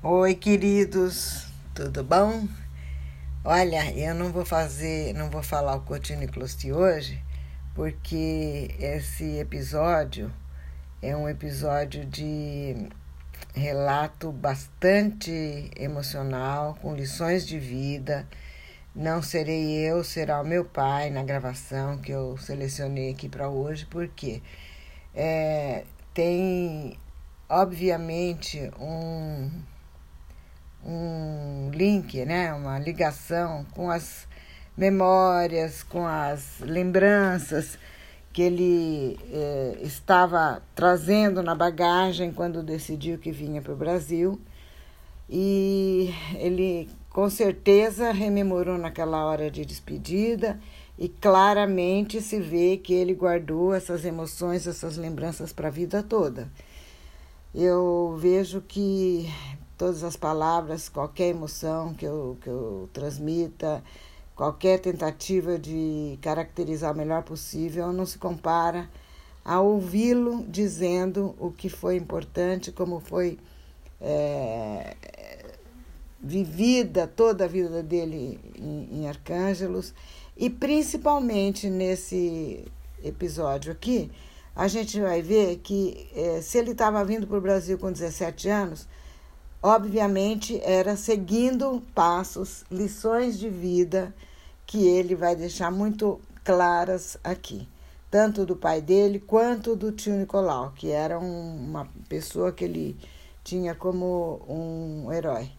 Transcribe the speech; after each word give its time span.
Oi, 0.00 0.36
queridos, 0.36 1.48
tudo 1.74 2.04
bom? 2.04 2.46
Olha, 3.42 3.92
eu 3.98 4.14
não 4.14 4.30
vou 4.30 4.44
fazer, 4.44 5.12
não 5.12 5.28
vou 5.28 5.42
falar 5.42 5.74
o 5.74 5.80
Cotiniclos 5.80 6.56
de 6.56 6.72
hoje, 6.72 7.20
porque 7.74 8.72
esse 8.78 9.38
episódio 9.38 10.32
é 11.02 11.16
um 11.16 11.28
episódio 11.28 12.04
de 12.04 12.88
relato 13.52 14.30
bastante 14.30 15.68
emocional, 15.76 16.78
com 16.80 16.94
lições 16.94 17.44
de 17.44 17.58
vida. 17.58 18.24
Não 18.94 19.20
serei 19.20 19.78
eu, 19.80 20.04
será 20.04 20.40
o 20.40 20.46
meu 20.46 20.64
pai 20.64 21.10
na 21.10 21.24
gravação 21.24 21.98
que 21.98 22.12
eu 22.12 22.38
selecionei 22.38 23.10
aqui 23.10 23.28
para 23.28 23.48
hoje, 23.48 23.84
porque 23.86 24.40
é, 25.12 25.82
tem, 26.14 26.96
obviamente, 27.48 28.70
um, 28.78 29.50
um 30.84 31.70
link, 31.72 32.24
né, 32.24 32.52
uma 32.52 32.78
ligação 32.78 33.66
com 33.72 33.90
as 33.90 34.26
memórias, 34.76 35.82
com 35.82 36.06
as 36.06 36.60
lembranças 36.60 37.78
que 38.32 38.42
ele 38.42 39.18
eh, 39.32 39.78
estava 39.82 40.62
trazendo 40.74 41.42
na 41.42 41.54
bagagem 41.54 42.32
quando 42.32 42.62
decidiu 42.62 43.18
que 43.18 43.32
vinha 43.32 43.60
para 43.60 43.72
o 43.72 43.76
Brasil. 43.76 44.40
E 45.28 46.14
ele 46.36 46.88
com 47.10 47.28
certeza 47.28 48.12
rememorou 48.12 48.78
naquela 48.78 49.24
hora 49.24 49.50
de 49.50 49.64
despedida 49.64 50.60
e 50.96 51.08
claramente 51.08 52.20
se 52.20 52.40
vê 52.40 52.76
que 52.76 52.94
ele 52.94 53.14
guardou 53.14 53.74
essas 53.74 54.04
emoções, 54.04 54.66
essas 54.66 54.96
lembranças 54.96 55.52
para 55.52 55.68
a 55.68 55.72
vida 55.72 56.02
toda. 56.02 56.48
Eu 57.54 58.16
vejo 58.20 58.60
que 58.60 59.28
todas 59.78 60.02
as 60.02 60.16
palavras, 60.16 60.88
qualquer 60.88 61.28
emoção 61.28 61.94
que 61.94 62.04
eu, 62.04 62.36
que 62.42 62.50
eu 62.50 62.90
transmita, 62.92 63.82
qualquer 64.34 64.80
tentativa 64.80 65.56
de 65.56 66.18
caracterizar 66.20 66.92
o 66.92 66.96
melhor 66.96 67.22
possível, 67.22 67.92
não 67.92 68.04
se 68.04 68.18
compara 68.18 68.90
a 69.44 69.60
ouvi-lo 69.60 70.44
dizendo 70.48 71.34
o 71.38 71.50
que 71.50 71.68
foi 71.68 71.96
importante, 71.96 72.72
como 72.72 73.00
foi 73.00 73.38
é, 74.00 74.96
vivida 76.20 77.06
toda 77.06 77.44
a 77.44 77.48
vida 77.48 77.82
dele 77.82 78.38
em, 78.58 79.00
em 79.00 79.08
Arcângelos, 79.08 79.94
e 80.36 80.50
principalmente 80.50 81.70
nesse 81.70 82.64
episódio 83.02 83.72
aqui, 83.72 84.10
a 84.54 84.66
gente 84.66 85.00
vai 85.00 85.22
ver 85.22 85.58
que 85.58 86.08
é, 86.14 86.40
se 86.40 86.58
ele 86.58 86.72
estava 86.72 87.04
vindo 87.04 87.26
para 87.28 87.38
o 87.38 87.40
Brasil 87.40 87.78
com 87.78 87.92
17 87.92 88.48
anos, 88.48 88.88
obviamente 89.62 90.60
era 90.62 90.96
seguindo 90.96 91.82
passos, 91.94 92.64
lições 92.70 93.38
de 93.38 93.48
vida 93.48 94.14
que 94.66 94.86
ele 94.86 95.14
vai 95.14 95.34
deixar 95.34 95.70
muito 95.70 96.20
claras 96.44 97.18
aqui, 97.24 97.68
tanto 98.10 98.46
do 98.46 98.56
pai 98.56 98.80
dele 98.80 99.18
quanto 99.18 99.74
do 99.74 99.92
tio 99.92 100.14
Nicolau, 100.14 100.72
que 100.72 100.90
era 100.90 101.18
um, 101.18 101.56
uma 101.56 101.88
pessoa 102.08 102.52
que 102.52 102.64
ele 102.64 102.96
tinha 103.42 103.74
como 103.74 104.40
um 104.48 105.12
herói. 105.12 105.50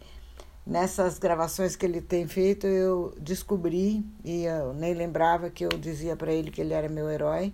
Nessas 0.66 1.18
gravações 1.18 1.76
que 1.76 1.86
ele 1.86 2.00
tem 2.00 2.28
feito, 2.28 2.68
eu 2.68 3.16
descobri, 3.20 4.06
e 4.24 4.44
eu 4.44 4.74
nem 4.74 4.94
lembrava 4.94 5.50
que 5.50 5.66
eu 5.66 5.70
dizia 5.70 6.16
para 6.16 6.32
ele 6.32 6.52
que 6.52 6.62
ele 6.62 6.74
era 6.74 6.88
meu 6.88 7.10
herói, 7.10 7.52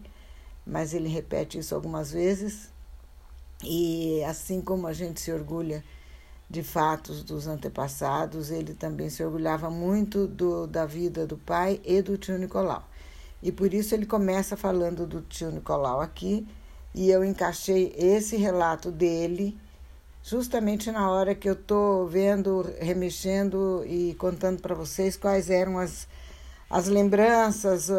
mas 0.66 0.94
ele 0.94 1.08
repete 1.08 1.58
isso 1.58 1.74
algumas 1.74 2.12
vezes. 2.12 2.70
E 3.64 4.22
assim 4.26 4.59
como 4.59 4.88
a 4.88 4.92
gente 4.92 5.22
se 5.22 5.32
orgulha 5.32 5.82
de 6.50 6.64
fatos 6.64 7.24
dos 7.24 7.48
antepassados, 7.48 8.52
ele 8.52 8.74
também 8.74 9.10
se 9.10 9.24
orgulhava 9.24 9.70
muito 9.70 10.28
do, 10.28 10.68
da 10.68 10.86
vida 10.86 11.26
do 11.26 11.38
pai 11.38 11.82
e 11.84 12.02
do 12.02 12.18
tio 12.18 12.38
Nicolau. 12.38 12.88
E 13.42 13.52
por 13.52 13.74
isso 13.74 13.94
ele 13.94 14.06
começa 14.06 14.56
falando 14.56 15.06
do 15.06 15.22
tio 15.22 15.52
Nicolau 15.52 16.02
aqui, 16.02 16.47
e 16.94 17.09
eu 17.09 17.24
encaixei 17.24 17.94
esse 17.97 18.38
relato 18.38 18.90
dele 18.92 19.58
justamente 20.24 20.92
na 20.92 21.12
hora 21.12 21.36
que 21.36 21.47
eu 21.47 21.53
estou 21.53 22.08
vendo, 22.08 22.66
remexendo 22.80 23.84
e 23.86 24.16
contando 24.16 24.59
para 24.59 24.74
vocês 24.74 25.16
quais 25.16 25.52
eram 25.52 25.78
as, 25.78 26.08
as 26.68 26.88
lembranças, 26.88 27.90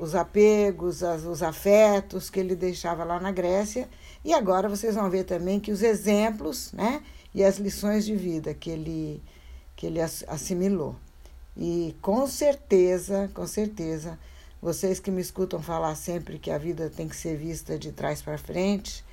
os 0.00 0.14
apegos, 0.16 1.02
os 1.02 1.42
afetos 1.42 2.28
que 2.28 2.40
ele 2.40 2.56
deixava 2.56 3.04
lá 3.04 3.20
na 3.20 3.30
Grécia. 3.30 3.88
E 4.24 4.34
agora 4.34 4.68
vocês 4.68 4.96
vão 4.96 5.08
ver 5.08 5.24
também 5.24 5.60
que 5.60 5.70
os 5.70 5.82
exemplos, 5.82 6.72
né? 6.72 7.02
E 7.34 7.42
as 7.44 7.58
lições 7.58 8.04
de 8.04 8.14
vida 8.14 8.54
que 8.54 8.70
ele, 8.70 9.22
que 9.76 9.86
ele 9.86 10.00
assimilou. 10.00 10.96
E 11.56 11.94
com 12.00 12.26
certeza, 12.26 13.30
com 13.34 13.46
certeza, 13.46 14.18
vocês 14.60 15.00
que 15.00 15.10
me 15.10 15.20
escutam 15.20 15.60
falar 15.60 15.94
sempre 15.94 16.38
que 16.38 16.50
a 16.50 16.58
vida 16.58 16.88
tem 16.88 17.08
que 17.08 17.16
ser 17.16 17.36
vista 17.36 17.78
de 17.78 17.92
trás 17.92 18.22
para 18.22 18.38
frente, 18.38 19.04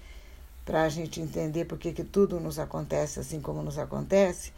para 0.63 0.84
a 0.84 0.90
gente 0.90 1.19
entender 1.19 1.66
por 1.66 1.78
que 1.78 1.91
tudo 2.03 2.40
nos 2.40 2.59
acontece 2.59 3.19
assim 3.19 3.41
como 3.41 3.63
nos 3.63 3.80
acontece, 3.80 4.53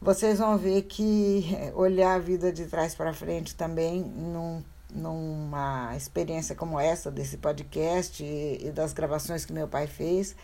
vocês 0.00 0.38
vão 0.38 0.56
ver 0.58 0.82
que 0.82 1.54
eh, 1.54 1.72
olhar 1.74 2.14
a 2.14 2.18
vida 2.18 2.52
de 2.52 2.66
trás 2.66 2.94
para 2.94 3.12
frente 3.14 3.54
também, 3.54 4.02
num, 4.02 4.62
numa 4.90 5.94
experiência 5.96 6.54
como 6.54 6.78
essa, 6.78 7.10
desse 7.10 7.38
podcast 7.38 8.22
e, 8.22 8.66
e 8.66 8.70
das 8.70 8.92
gravações 8.92 9.44
que 9.44 9.52
meu 9.52 9.66
pai 9.68 9.86
fez, 9.86 10.36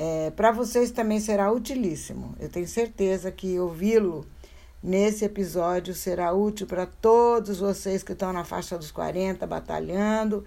é, 0.00 0.30
Para 0.30 0.52
vocês 0.52 0.92
também 0.92 1.18
será 1.18 1.50
utilíssimo. 1.50 2.36
Eu 2.38 2.48
tenho 2.48 2.68
certeza 2.68 3.32
que 3.32 3.58
ouvi-lo 3.58 4.24
nesse 4.80 5.24
episódio 5.24 5.92
será 5.92 6.32
útil 6.32 6.68
para 6.68 6.86
todos 6.86 7.58
vocês 7.58 8.04
que 8.04 8.12
estão 8.12 8.32
na 8.32 8.44
faixa 8.44 8.78
dos 8.78 8.92
40 8.92 9.44
batalhando. 9.44 10.46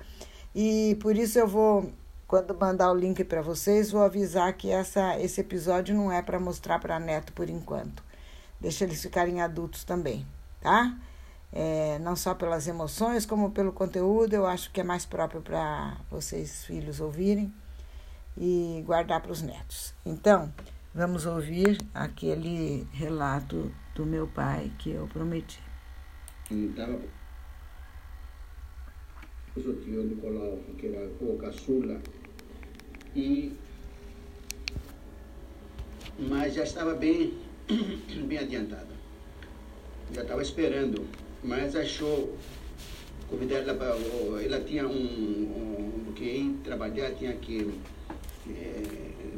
E 0.56 0.98
por 1.02 1.18
isso 1.18 1.38
eu 1.38 1.46
vou, 1.46 1.92
quando 2.26 2.58
mandar 2.58 2.94
o 2.94 2.96
link 2.96 3.26
para 3.26 3.42
vocês, 3.42 3.92
vou 3.92 4.04
avisar 4.04 4.54
que 4.54 4.72
essa, 4.72 5.20
esse 5.20 5.42
episódio 5.42 5.94
não 5.94 6.10
é 6.10 6.22
para 6.22 6.40
mostrar 6.40 6.80
para 6.80 6.98
neto 6.98 7.34
por 7.34 7.50
enquanto. 7.50 8.02
Deixa 8.58 8.86
eles 8.86 9.02
ficarem 9.02 9.42
adultos 9.42 9.84
também, 9.84 10.26
tá? 10.62 10.98
É, 11.52 12.00
não 12.00 12.16
só 12.16 12.34
pelas 12.34 12.70
emoções, 12.70 13.26
como 13.26 13.52
pelo 13.52 13.74
conteúdo, 13.74 14.34
eu 14.34 14.46
acho 14.46 14.72
que 14.72 14.80
é 14.80 14.84
mais 14.84 15.06
próprio 15.06 15.42
para 15.42 15.98
vocês, 16.10 16.64
filhos, 16.64 17.02
ouvirem 17.02 17.54
e 18.38 18.84
guardar 18.86 19.22
para 19.22 19.32
os 19.32 19.42
netos. 19.42 19.94
Então, 20.06 20.54
vamos 20.94 21.26
ouvir 21.26 21.78
aquele 21.94 22.88
relato 22.92 23.72
do 23.96 24.06
meu 24.06 24.28
pai 24.28 24.72
que 24.80 24.92
eu 24.92 25.08
prometi. 25.08 25.60
Então, 26.50 27.00
o 29.56 29.62
tio 29.62 30.04
Nicolau, 30.04 30.60
que 30.78 30.88
era 30.88 31.10
o 31.20 31.38
caçula, 31.38 32.02
e 33.16 33.54
mas 36.18 36.54
já 36.54 36.64
estava 36.64 36.94
bem, 36.94 37.34
bem 38.28 38.38
adiantada. 38.38 38.92
Já 40.14 40.24
estava 40.24 40.42
esperando, 40.42 41.08
mas 41.44 41.76
achou 41.76 42.36
convidar 43.30 43.60
ela 43.60 43.74
para. 43.74 43.96
Ela 44.44 44.60
tinha 44.62 44.88
um, 44.88 44.92
um. 46.10 46.14
que 46.14 46.24
ir 46.24 46.60
trabalhar, 46.64 47.12
tinha 47.12 47.34
que 47.34 47.74
é, 48.50 48.84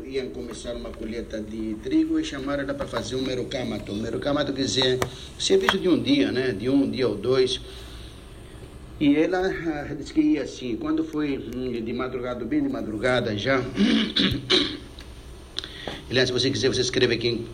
iam 0.05 0.29
começar 0.29 0.75
uma 0.75 0.89
colheita 0.91 1.41
de 1.41 1.75
trigo 1.83 2.19
e 2.19 2.23
chamaram 2.23 2.63
ela 2.63 2.73
para 2.73 2.87
fazer 2.87 3.15
um 3.15 3.21
merocamato. 3.21 3.91
Um 3.91 3.97
merocamato 3.97 4.53
quer 4.53 4.63
dizer 4.63 4.99
serviço 5.39 5.77
de 5.77 5.89
um 5.89 6.01
dia, 6.01 6.31
né? 6.31 6.51
De 6.51 6.69
um 6.69 6.89
dia 6.89 7.07
ou 7.07 7.15
dois. 7.15 7.59
E 8.99 9.15
ela 9.15 9.39
ah, 9.39 9.93
disse 9.93 10.13
que 10.13 10.21
ia 10.21 10.43
assim. 10.43 10.77
Quando 10.77 11.03
foi 11.03 11.37
hum, 11.37 11.83
de 11.83 11.93
madrugada, 11.93 12.45
bem 12.45 12.61
de 12.63 12.69
madrugada 12.69 13.37
já. 13.37 13.61
Aliás, 16.09 16.29
se 16.29 16.33
você 16.33 16.49
quiser, 16.49 16.69
você 16.69 16.81
escreve 16.81 17.15
aqui. 17.15 17.45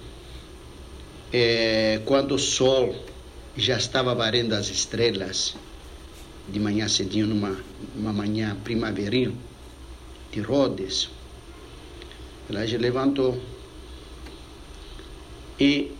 É, 1.31 2.01
quando 2.05 2.35
o 2.35 2.39
sol 2.39 2.95
já 3.55 3.77
estava 3.77 4.13
varrendo 4.13 4.53
as 4.55 4.69
estrelas, 4.69 5.55
de 6.47 6.59
manhã 6.59 6.87
cedinho, 6.87 7.27
numa 7.27 7.57
uma 7.95 8.11
manhã 8.11 8.57
primaveril, 8.63 9.33
de 10.31 10.41
Rhodes, 10.41 11.09
ela 12.49 12.65
já 12.65 12.77
levantou 12.77 13.39
e 15.59 15.91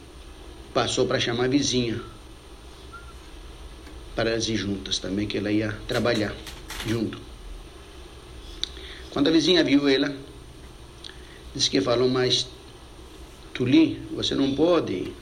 passou 0.74 1.06
para 1.06 1.20
chamar 1.20 1.46
a 1.46 1.48
vizinha 1.48 2.02
para 4.16 4.32
elas 4.32 4.50
ir 4.50 4.58
juntas 4.58 4.98
também, 4.98 5.28
que 5.28 5.38
ela 5.38 5.52
ia 5.52 5.72
trabalhar 5.88 6.36
junto. 6.86 7.18
Quando 9.12 9.28
a 9.28 9.32
vizinha 9.32 9.64
viu 9.64 9.88
ela, 9.88 10.14
disse 11.56 11.70
que 11.70 11.80
falou, 11.80 12.10
mas 12.10 12.48
Tuli, 13.54 14.02
você 14.12 14.36
não 14.36 14.56
pode. 14.56 15.14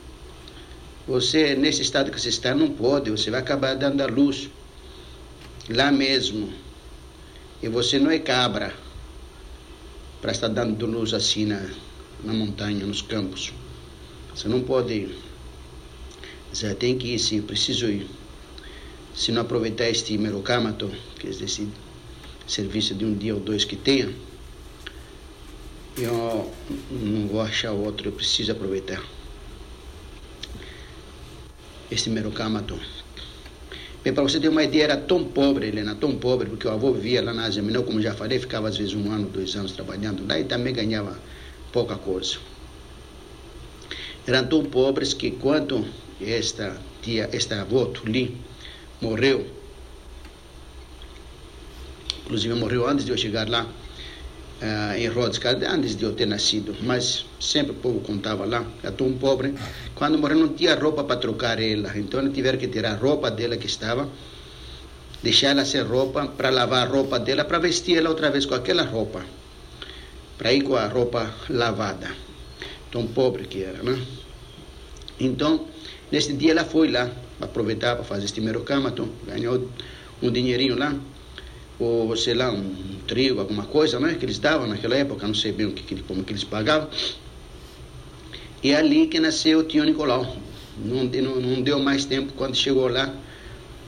Você, 1.08 1.56
nesse 1.56 1.82
estado 1.84 2.10
que 2.10 2.20
você 2.20 2.30
está, 2.30 2.56
não 2.56 2.72
pode. 2.72 3.12
Você 3.12 3.30
vai 3.30 3.40
acabar 3.40 3.76
dando 3.76 4.02
a 4.02 4.08
luz 4.08 4.50
lá 5.70 5.92
mesmo. 5.92 6.52
E 7.62 7.70
você 7.70 8.00
não 8.00 8.10
é 8.10 8.18
cabra 8.18 8.74
para 10.22 10.32
estar 10.32 10.48
dando 10.48 10.86
luz 10.86 11.14
assim 11.14 11.46
na, 11.46 11.70
na 12.24 12.34
montanha, 12.34 12.86
nos 12.86 13.02
campos. 13.02 13.54
Você 14.34 14.48
não 14.48 14.62
pode. 14.62 15.10
Você 16.52 16.74
tem 16.76 16.98
que 16.98 17.14
ir, 17.14 17.20
se 17.20 17.42
preciso 17.42 17.88
ir. 17.88 18.08
Se 19.16 19.32
não 19.32 19.42
aproveitar 19.42 19.90
este 19.90 20.18
merocâmato, 20.18 20.92
que 21.20 21.28
é 21.28 21.30
esse 21.32 21.68
serviço 22.48 22.94
de 22.94 23.04
um 23.04 23.16
dia 23.16 23.34
ou 23.34 23.40
dois 23.40 23.66
que 23.66 23.76
tenha, 23.76 24.14
eu 25.98 26.54
não 26.92 27.28
vou 27.28 27.42
achar 27.42 27.72
outro, 27.72 28.10
eu 28.10 28.12
preciso 28.12 28.52
aproveitar. 28.52 29.04
Este 31.90 32.10
merocâmato. 32.10 32.80
Bem, 34.04 34.14
para 34.14 34.24
você 34.24 34.40
ter 34.40 34.48
uma 34.48 34.64
ideia, 34.64 34.84
era 34.84 34.98
tão 34.98 35.24
pobre, 35.24 35.68
Helena, 35.68 35.96
tão 35.96 36.16
pobre, 36.16 36.50
porque 36.50 36.68
o 36.68 36.72
avô 36.72 36.94
vivia 36.94 37.22
lá 37.22 37.34
na 37.34 37.46
Ásia 37.46 37.62
Menor, 37.62 37.84
como 37.84 38.02
já 38.02 38.14
falei, 38.14 38.40
ficava 38.40 38.68
às 38.68 38.78
vezes 38.78 38.94
um 38.94 39.12
ano, 39.12 39.28
dois 39.28 39.56
anos 39.56 39.74
trabalhando 39.74 40.26
lá 40.26 40.40
e 40.40 40.46
também 40.46 40.74
ganhava 40.74 41.20
pouca 41.72 41.96
coisa. 41.96 42.38
Eram 44.26 44.48
tão 44.48 44.64
pobres 44.64 45.14
que 45.14 45.32
quando 45.32 45.86
esta 46.22 46.80
tia, 47.02 47.30
esta 47.32 47.62
avó, 47.62 47.86
Tuli, 47.86 48.38
morreu, 49.02 49.46
inclusive 52.26 52.54
morreu 52.54 52.88
antes 52.88 53.06
de 53.06 53.12
eu 53.12 53.18
chegar 53.18 53.50
lá, 53.50 53.68
uh, 54.62 54.98
em 54.98 55.08
Rhodes, 55.08 55.40
antes 55.46 55.96
de 55.96 56.04
eu 56.04 56.14
ter 56.14 56.26
nascido, 56.26 56.76
mas 56.82 57.26
sempre 57.40 57.72
o 57.72 57.76
povo 57.76 58.00
contava 58.02 58.46
lá, 58.46 58.66
era 58.84 58.92
tão 58.92 59.14
pobre, 59.14 59.54
quando 59.96 60.18
morreu 60.18 60.40
não 60.40 60.50
tinha 60.50 60.76
roupa 60.76 61.04
para 61.04 61.18
trocar 61.18 61.62
ela, 61.62 61.98
então 61.98 62.30
tiveram 62.32 62.58
que 62.58 62.68
tirar 62.68 62.94
a 62.94 62.96
roupa 62.96 63.32
dela 63.32 63.58
que 63.58 63.68
estava, 63.68 64.10
deixar 65.24 65.50
ela 65.50 65.66
sem 65.66 65.82
roupa, 65.82 66.28
para 66.28 66.50
lavar 66.50 66.88
a 66.88 66.90
roupa 66.90 67.20
dela, 67.20 67.44
para 67.44 67.60
vestir 67.60 67.98
ela 67.98 68.10
outra 68.10 68.30
vez 68.30 68.46
com 68.46 68.56
aquela 68.56 68.84
roupa 68.84 69.24
para 70.38 70.54
ir 70.54 70.62
com 70.62 70.76
a 70.76 70.86
roupa 70.88 71.34
lavada. 71.50 72.12
Tão 72.92 73.08
pobre 73.08 73.46
que 73.46 73.64
era, 73.64 73.82
né? 73.82 74.00
Então, 75.20 75.68
nesse 76.12 76.34
dia 76.34 76.52
ela 76.52 76.64
foi 76.64 76.90
lá, 76.90 77.10
aproveitar 77.42 77.96
para 77.96 78.06
fazer 78.06 78.26
este 78.26 78.40
merocâmato, 78.40 79.10
ganhou 79.26 79.70
um 80.22 80.32
dinheirinho 80.32 80.78
lá, 80.78 80.96
ou 81.80 82.16
sei 82.16 82.34
lá, 82.34 82.52
um 82.52 83.00
trigo, 83.08 83.40
alguma 83.40 83.66
coisa, 83.66 84.00
né? 84.00 84.16
Que 84.16 84.26
eles 84.26 84.40
davam 84.40 84.68
naquela 84.68 84.96
época, 84.96 85.28
não 85.28 85.34
sei 85.34 85.52
bem 85.52 85.68
o 85.68 85.72
que, 85.74 86.02
como 86.04 86.24
que 86.24 86.32
eles 86.32 86.44
pagavam. 86.44 86.90
E 88.64 88.74
ali 88.74 89.08
que 89.08 89.20
nasceu 89.20 89.60
o 89.60 89.64
tio 89.64 89.84
Nicolau. 89.84 90.38
Não, 90.78 91.04
não, 91.04 91.42
não 91.42 91.62
deu 91.62 91.80
mais 91.80 92.06
tempo 92.06 92.34
quando 92.34 92.56
chegou 92.56 92.88
lá, 92.88 93.14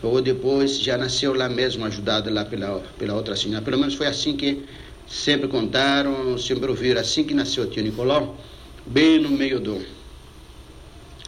ou 0.01 0.21
depois 0.21 0.79
já 0.79 0.97
nasceu 0.97 1.33
lá 1.33 1.47
mesmo, 1.47 1.85
ajudado 1.85 2.29
lá 2.31 2.45
pela, 2.45 2.79
pela 2.97 3.13
outra 3.13 3.35
senhora. 3.35 3.63
Pelo 3.63 3.77
menos 3.77 3.95
foi 3.95 4.07
assim 4.07 4.35
que 4.35 4.63
Sempre 5.09 5.47
contaram, 5.47 6.37
sempre 6.37 6.69
ouviram, 6.69 7.01
assim 7.01 7.23
que 7.23 7.33
nasceu 7.33 7.63
o 7.63 7.67
tio 7.67 7.81
Nicolau, 7.81 8.37
bem 8.85 9.19
no 9.19 9.29
meio 9.29 9.59
do, 9.59 9.83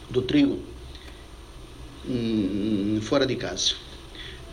do 0.07 0.21
trigo, 0.21 0.59
hum, 2.07 2.99
fora 3.01 3.25
de 3.25 3.35
casa. 3.35 3.73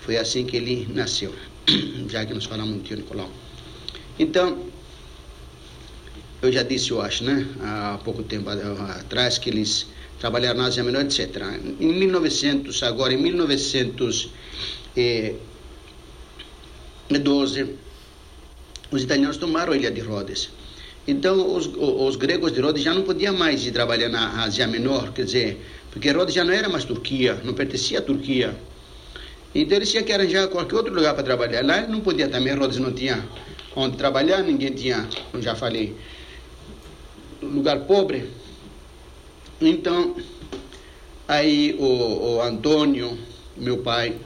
Foi 0.00 0.16
assim 0.16 0.46
que 0.46 0.56
ele 0.56 0.88
nasceu, 0.94 1.34
já 2.08 2.24
que 2.24 2.34
nós 2.34 2.44
falamos 2.44 2.76
do 2.76 2.82
tio 2.82 2.96
Nicolau. 2.96 3.30
Então, 4.18 4.58
eu 6.40 6.52
já 6.52 6.62
disse, 6.62 6.90
eu 6.90 7.00
acho, 7.00 7.24
né, 7.24 7.46
há 7.60 7.98
pouco 8.04 8.22
tempo 8.22 8.48
atrás, 8.50 9.38
que 9.38 9.50
eles 9.50 9.86
trabalharam 10.18 10.58
na 10.58 10.66
Ásia 10.66 10.82
Menor, 10.82 11.02
etc. 11.02 11.42
Em 11.80 11.92
1900, 11.92 12.82
agora 12.82 13.12
em 13.12 13.16
1912, 13.16 14.30
os 18.90 19.02
italianos 19.02 19.36
tomaram 19.36 19.72
a 19.72 19.76
ilha 19.76 19.90
de 19.90 20.00
Rhodes. 20.00 20.50
Então, 21.06 21.56
os, 21.56 21.66
os, 21.66 22.16
gregos 22.16 22.52
de 22.52 22.60
Rhodes 22.60 22.82
já 22.82 22.92
não 22.92 23.02
podiam 23.02 23.34
mais 23.36 23.64
ir 23.64 23.72
trabalhar 23.72 24.08
na 24.08 24.42
Ásia 24.42 24.66
Menor, 24.66 25.12
quer 25.12 25.24
dizer, 25.24 25.64
porque 25.90 26.10
Rhodes 26.10 26.34
já 26.34 26.44
não 26.44 26.52
era 26.52 26.68
mais 26.68 26.84
Turquia, 26.84 27.40
não 27.44 27.54
pertencia 27.54 27.98
à 27.98 28.02
Turquia. 28.02 28.54
Então, 29.54 29.76
eles 29.76 29.90
tinham 29.90 30.04
que 30.04 30.12
arranjar 30.12 30.48
qualquer 30.48 30.76
outro 30.76 30.94
lugar 30.94 31.14
para 31.14 31.22
trabalhar. 31.22 31.64
Lá 31.64 31.86
não 31.86 32.00
podia 32.00 32.28
também, 32.28 32.54
Rhodes 32.54 32.78
não 32.78 32.92
tinha 32.92 33.26
onde 33.74 33.96
trabalhar, 33.96 34.42
ninguém 34.42 34.72
tinha, 34.72 35.08
como 35.30 35.42
já 35.42 35.54
falei, 35.54 35.96
lugar 37.40 37.80
pobre. 37.80 38.28
Então, 39.60 40.16
aí 41.26 41.74
o, 41.78 42.36
o 42.36 42.42
Antônio, 42.42 43.18
meu 43.56 43.78
pai, 43.78 44.16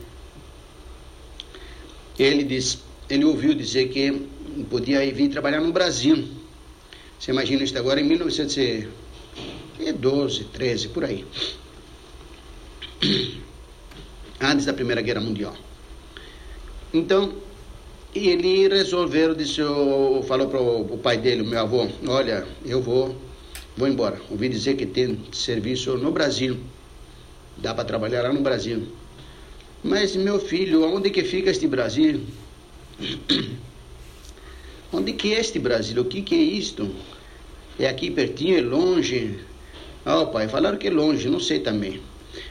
ele 2.19 2.45
disse, 2.45 2.79
ele 3.09 3.25
ouviu 3.25 3.55
dizer 3.55 3.89
que 3.89 4.29
podia 4.71 5.01
vir 5.13 5.29
trabalhar 5.29 5.61
no 5.61 5.73
Brasil. 5.73 6.29
Você 7.19 7.31
imagina 7.31 7.63
isso 7.63 7.79
agora 7.79 8.01
em 8.01 8.05
1912, 8.05 10.45
13, 10.45 10.89
por 10.89 11.05
aí. 11.05 11.25
Antes 14.43 14.67
da 14.67 14.73
Primeira 14.73 15.01
Guerra 15.01 15.21
Mundial. 15.21 15.55
Então, 16.93 17.33
ele 18.13 18.67
resolveu, 18.67 19.37
disse, 19.37 19.61
falou 20.27 20.49
para 20.49 20.61
o 20.61 20.99
pai 20.99 21.17
dele, 21.17 21.45
meu 21.45 21.61
avô, 21.61 21.89
olha, 22.09 22.45
eu 22.67 22.83
vou, 22.83 23.17
vou 23.77 23.87
embora. 23.87 24.21
Ouvi 24.29 24.49
dizer 24.49 24.75
que 24.75 24.85
tem 24.85 25.17
serviço 25.31 25.97
no 25.97 26.11
Brasil. 26.11 26.59
Dá 27.57 27.73
para 27.73 27.85
trabalhar 27.85 28.23
lá 28.23 28.33
no 28.33 28.41
Brasil. 28.41 28.89
Mas, 29.85 30.17
meu 30.17 30.41
filho, 30.41 30.85
onde 30.93 31.11
que 31.11 31.23
fica 31.23 31.49
este 31.49 31.69
Brasil? 31.69 32.21
Onde 34.93 35.15
que 35.15 35.33
é 35.33 35.41
este 35.41 35.59
Brasil? 35.59 36.03
O 36.03 36.05
que 36.05 36.21
que 36.21 36.35
é 36.35 36.39
isto? 36.39 36.95
É 37.79 37.89
aqui 37.89 38.11
pertinho, 38.11 38.59
é 38.59 38.61
longe? 38.61 39.39
Ah, 40.05 40.21
oh, 40.21 40.27
pai, 40.27 40.49
falaram 40.49 40.77
que 40.77 40.89
é 40.89 40.91
longe, 40.91 41.31
não 41.31 41.41
sei 41.41 41.61
também. 41.61 42.03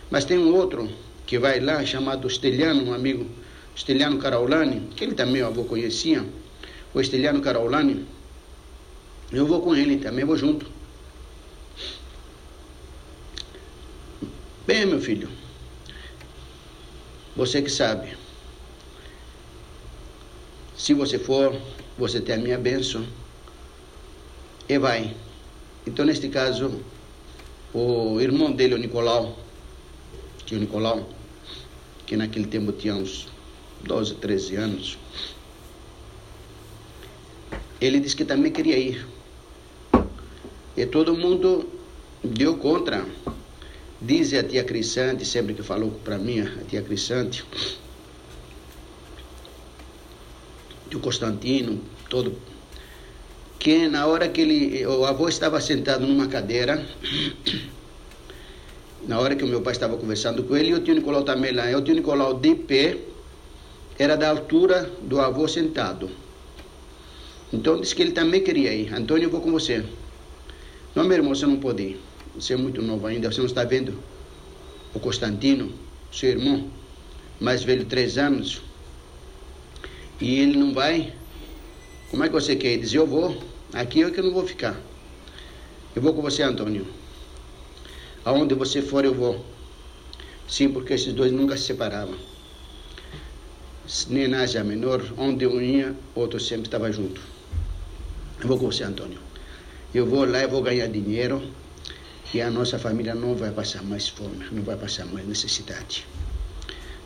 Mas 0.10 0.26
tem 0.26 0.40
um 0.40 0.56
outro 0.56 0.90
que 1.32 1.40
vai 1.40 1.62
lá, 1.62 1.86
chamado 1.86 2.28
Esteliano, 2.28 2.84
um 2.84 2.94
amigo, 2.94 3.26
Esteliano 3.74 4.18
Caraulani, 4.18 4.90
que 4.98 5.06
ele 5.06 5.16
também 5.16 5.42
o 5.42 5.48
avô 5.48 5.64
conhecia, 5.64 6.26
o 6.94 7.00
Esteliano 7.00 7.40
Caraulani. 7.40 8.06
Eu 9.32 9.48
vou 9.48 9.62
com 9.62 9.74
ele 9.74 9.96
também, 9.96 10.26
vou 10.26 10.36
junto. 10.36 10.70
Bem, 14.68 14.86
meu 14.86 15.00
filho, 15.00 15.30
você 17.34 17.62
que 17.62 17.70
sabe. 17.70 18.18
Se 20.76 20.94
você 20.94 21.18
for, 21.18 21.56
você 21.98 22.20
tem 22.20 22.36
a 22.36 22.40
minha 22.40 22.58
bênção 22.58 23.08
e 24.68 24.78
vai. 24.78 25.16
Então, 25.88 26.04
neste 26.04 26.28
caso, 26.28 26.82
o 27.74 28.20
irmão 28.20 28.52
dele, 28.52 28.76
o 28.76 28.78
Nicolau, 28.78 29.40
que 30.46 30.56
o 30.56 30.60
Nicolau, 30.60 31.21
que 32.06 32.18
naquele 32.18 32.48
tempo 32.48 32.72
tinha 32.72 32.96
uns 32.96 33.28
12, 33.84 34.16
13 34.16 34.56
anos, 34.56 34.98
ele 37.80 38.00
disse 38.00 38.16
que 38.16 38.26
também 38.26 38.52
queria 38.52 38.78
ir. 38.78 39.08
E 40.78 40.86
todo 40.86 41.16
mundo 41.16 41.68
deu 42.24 42.58
contra. 42.58 43.06
Diz 44.00 44.34
a 44.34 44.44
tia 44.44 44.64
Crisante, 44.64 45.26
sempre 45.26 45.54
que 45.54 45.62
falou 45.62 45.92
para 46.04 46.18
mim, 46.18 46.42
a 46.42 46.64
tia 46.68 46.82
Crisante, 46.82 47.44
o 50.94 51.00
Constantino, 51.00 51.82
todo. 52.10 52.36
Que 53.60 53.88
na 53.88 54.08
hora 54.08 54.28
que 54.28 54.42
ele, 54.42 54.86
o 54.88 55.06
avô 55.06 55.30
estava 55.30 55.62
sentado 55.62 56.06
numa 56.08 56.28
cadeira, 56.28 56.84
na 59.08 59.20
hora 59.20 59.36
que 59.36 59.44
o 59.44 59.48
meu 59.48 59.62
pai 59.62 59.74
estava 59.74 59.98
conversando 59.98 60.44
com 60.44 60.56
ele, 60.56 60.70
e 60.70 60.74
o 60.74 60.82
tio 60.82 60.96
Nicolau 60.96 61.24
também 61.24 61.52
lá, 61.52 61.70
e 61.70 61.76
o 61.76 61.82
tio 61.82 61.96
Nicolau 61.96 62.34
de 62.34 62.56
pé, 62.56 62.98
era 63.98 64.16
da 64.16 64.30
altura 64.30 64.92
do 65.02 65.20
avô 65.20 65.48
sentado. 65.48 66.10
Então 67.54 67.80
disse 67.80 67.94
que 67.96 68.02
ele 68.02 68.12
também 68.12 68.42
queria 68.42 68.74
ir. 68.74 68.94
Antônio, 68.94 69.26
eu 69.26 69.30
vou 69.30 69.42
com 69.42 69.52
você. 69.52 69.84
Não, 70.96 71.04
meu 71.04 71.18
irmão, 71.18 71.36
você 71.36 71.46
não 71.46 71.58
pode 71.58 71.84
ir. 71.84 72.02
Você 72.36 72.54
é 72.54 72.58
muito 72.58 72.82
novo 72.82 73.06
ainda, 73.08 73.32
você 73.32 73.40
não 73.40 73.48
está 73.48 73.64
vendo 73.64 73.94
o 74.94 75.00
Constantino, 75.00 75.72
seu 76.12 76.30
irmão, 76.30 76.70
mais 77.40 77.64
velho, 77.64 77.86
três 77.86 78.18
anos, 78.18 78.62
e 80.22 80.40
ele 80.40 80.58
não 80.58 80.72
vai, 80.72 81.14
como 82.12 82.24
é 82.24 82.28
que 82.28 82.34
você 82.34 82.56
quer? 82.56 82.74
Ele 82.74 82.84
diz, 82.84 82.94
eu 82.94 83.08
vou, 83.08 83.36
aqui 83.74 84.04
é 84.04 84.12
que 84.12 84.20
eu 84.20 84.24
não 84.24 84.32
vou 84.32 84.46
ficar. 84.46 84.80
Eu 85.96 86.02
vou 86.02 86.14
com 86.14 86.22
você, 86.22 86.44
Antônio. 86.44 86.86
Aonde 88.24 88.54
você 88.54 88.82
for, 88.82 89.04
eu 89.04 89.14
vou. 89.14 89.44
Sim, 90.48 90.72
porque 90.72 90.94
esses 90.94 91.14
dois 91.14 91.32
nunca 91.32 91.58
se 91.58 91.64
separavam. 91.64 92.16
Nem 94.10 94.28
na 94.28 94.42
Ásia 94.42 94.64
Menor, 94.64 95.02
onde 95.18 95.48
um 95.48 95.60
ia, 95.60 95.96
outro 96.14 96.40
sempre 96.40 96.68
estava 96.68 96.92
junto. 96.92 97.20
Eu 98.40 98.48
vou 98.48 98.60
com 98.60 98.72
você, 98.72 98.84
Antônio. 98.84 99.20
Eu 99.94 100.06
vou 100.06 100.24
lá, 100.26 100.44
eu 100.44 100.50
vou 100.50 100.62
ganhar 100.62 100.88
dinheiro 100.88 101.42
e 102.34 102.42
a 102.42 102.50
nossa 102.52 102.78
família 102.78 103.16
não 103.16 103.36
vai 103.36 103.52
passar 103.52 103.84
mais 103.84 104.08
fome, 104.08 104.46
não 104.52 104.62
vai 104.62 104.78
passar 104.78 105.06
mais 105.06 105.28
necessidade. 105.28 106.06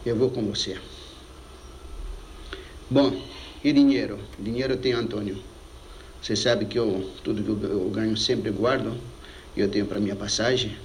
Eu 0.05 0.15
vou 0.15 0.29
com 0.29 0.43
você. 0.43 0.77
Bom, 2.89 3.19
e 3.63 3.71
dinheiro? 3.71 4.19
Dinheiro 4.37 4.77
tem 4.77 4.93
Antônio. 4.93 5.41
Você 6.21 6.35
sabe 6.35 6.65
que 6.65 6.77
eu, 6.77 7.09
tudo 7.23 7.41
que 7.41 7.65
eu 7.65 7.89
ganho 7.89 8.17
sempre 8.17 8.51
guardo. 8.51 8.95
eu 9.55 9.69
tenho 9.69 9.85
para 9.85 9.99
minha 9.99 10.15
passagem 10.15 10.75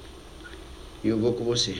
eu 1.08 1.18
vou 1.18 1.32
com 1.32 1.44
você. 1.44 1.76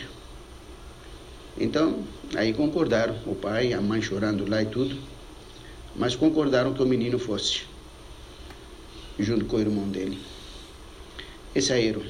Então, 1.59 2.05
aí 2.35 2.55
concordaram, 2.55 3.17
o 3.27 3.35
pai, 3.35 3.73
a 3.73 3.81
mãe 3.81 4.01
chorando 4.01 4.49
lá 4.49 4.63
e 4.63 4.67
tudo, 4.67 4.97
mas 5.95 6.17
concordaram 6.17 6.73
que 6.73 6.83
o 6.83 6.87
menino 6.87 7.19
fosse, 7.19 7.63
junto 9.19 9.45
com 9.45 9.57
o 9.57 9.61
irmão 9.61 9.89
dele. 9.89 10.19
E 11.55 11.61
saíram. 11.61 12.03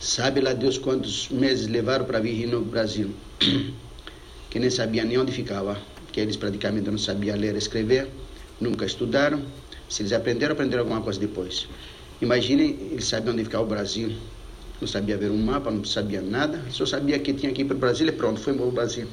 Sabe 0.00 0.40
lá 0.40 0.52
Deus 0.52 0.78
quantos 0.78 1.28
meses 1.28 1.66
levaram 1.66 2.04
para 2.04 2.20
vir 2.20 2.46
no 2.46 2.60
Brasil, 2.60 3.10
que 4.50 4.58
nem 4.58 4.70
sabia 4.70 5.04
nem 5.04 5.18
onde 5.18 5.32
ficava, 5.32 5.78
que 6.12 6.20
eles 6.20 6.36
praticamente 6.36 6.90
não 6.90 6.98
sabiam 6.98 7.36
ler 7.36 7.54
e 7.54 7.58
escrever, 7.58 8.08
nunca 8.60 8.84
estudaram. 8.84 9.42
Se 9.88 10.02
eles 10.02 10.12
aprenderam, 10.12 10.52
aprenderam 10.52 10.82
alguma 10.82 11.00
coisa 11.00 11.18
depois. 11.18 11.66
Imaginem, 12.20 12.76
eles 12.92 13.06
sabiam 13.06 13.32
onde 13.32 13.44
ficava 13.44 13.64
o 13.64 13.66
Brasil, 13.66 14.12
não 14.80 14.88
sabia 14.88 15.16
ver 15.16 15.30
um 15.30 15.36
mapa, 15.36 15.70
não 15.70 15.84
sabia 15.84 16.20
nada, 16.20 16.62
só 16.70 16.86
sabia 16.86 17.18
que 17.18 17.32
tinha 17.32 17.52
que 17.52 17.62
ir 17.62 17.64
para 17.64 17.76
o 17.76 17.78
Brasil 17.78 18.06
e 18.06 18.12
pronto, 18.12 18.40
foi 18.40 18.54
para 18.54 18.66
o 18.66 18.70
Brasil. 18.70 19.06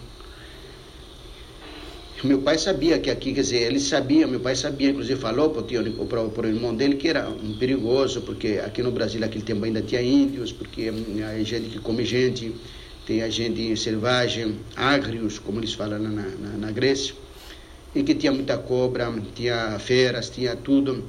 Meu 2.23 2.41
pai 2.41 2.57
sabia 2.57 2.97
que 2.97 3.11
aqui, 3.11 3.33
quer 3.33 3.41
dizer, 3.41 3.61
ele 3.63 3.79
sabia, 3.79 4.25
meu 4.25 4.39
pai 4.39 4.55
sabia, 4.55 4.89
inclusive 4.89 5.19
falou 5.19 5.49
para 5.49 5.61
o, 5.61 5.65
tio, 5.65 5.83
para, 6.07 6.21
o 6.21 6.47
irmão 6.47 6.73
dele 6.73 6.95
que 6.95 7.07
era 7.09 7.29
um 7.29 7.53
perigoso, 7.53 8.21
porque 8.21 8.59
aqui 8.65 8.81
no 8.81 8.91
Brasil, 8.91 9.19
naquele 9.19 9.43
tempo 9.43 9.63
ainda 9.65 9.81
tinha 9.81 10.01
índios, 10.01 10.51
porque 10.51 10.91
a 11.23 11.43
gente 11.43 11.69
que 11.69 11.79
come 11.79 12.05
gente, 12.05 12.55
tem 13.05 13.21
a 13.21 13.29
gente 13.29 13.75
selvagem, 13.77 14.55
ágrios, 14.75 15.37
como 15.37 15.59
eles 15.59 15.73
falam 15.73 15.99
na, 15.99 16.09
na, 16.09 16.57
na 16.57 16.71
Grécia, 16.71 17.13
e 17.93 18.01
que 18.01 18.15
tinha 18.15 18.31
muita 18.31 18.57
cobra, 18.57 19.13
tinha 19.35 19.77
feras, 19.77 20.29
tinha 20.29 20.55
tudo. 20.55 21.05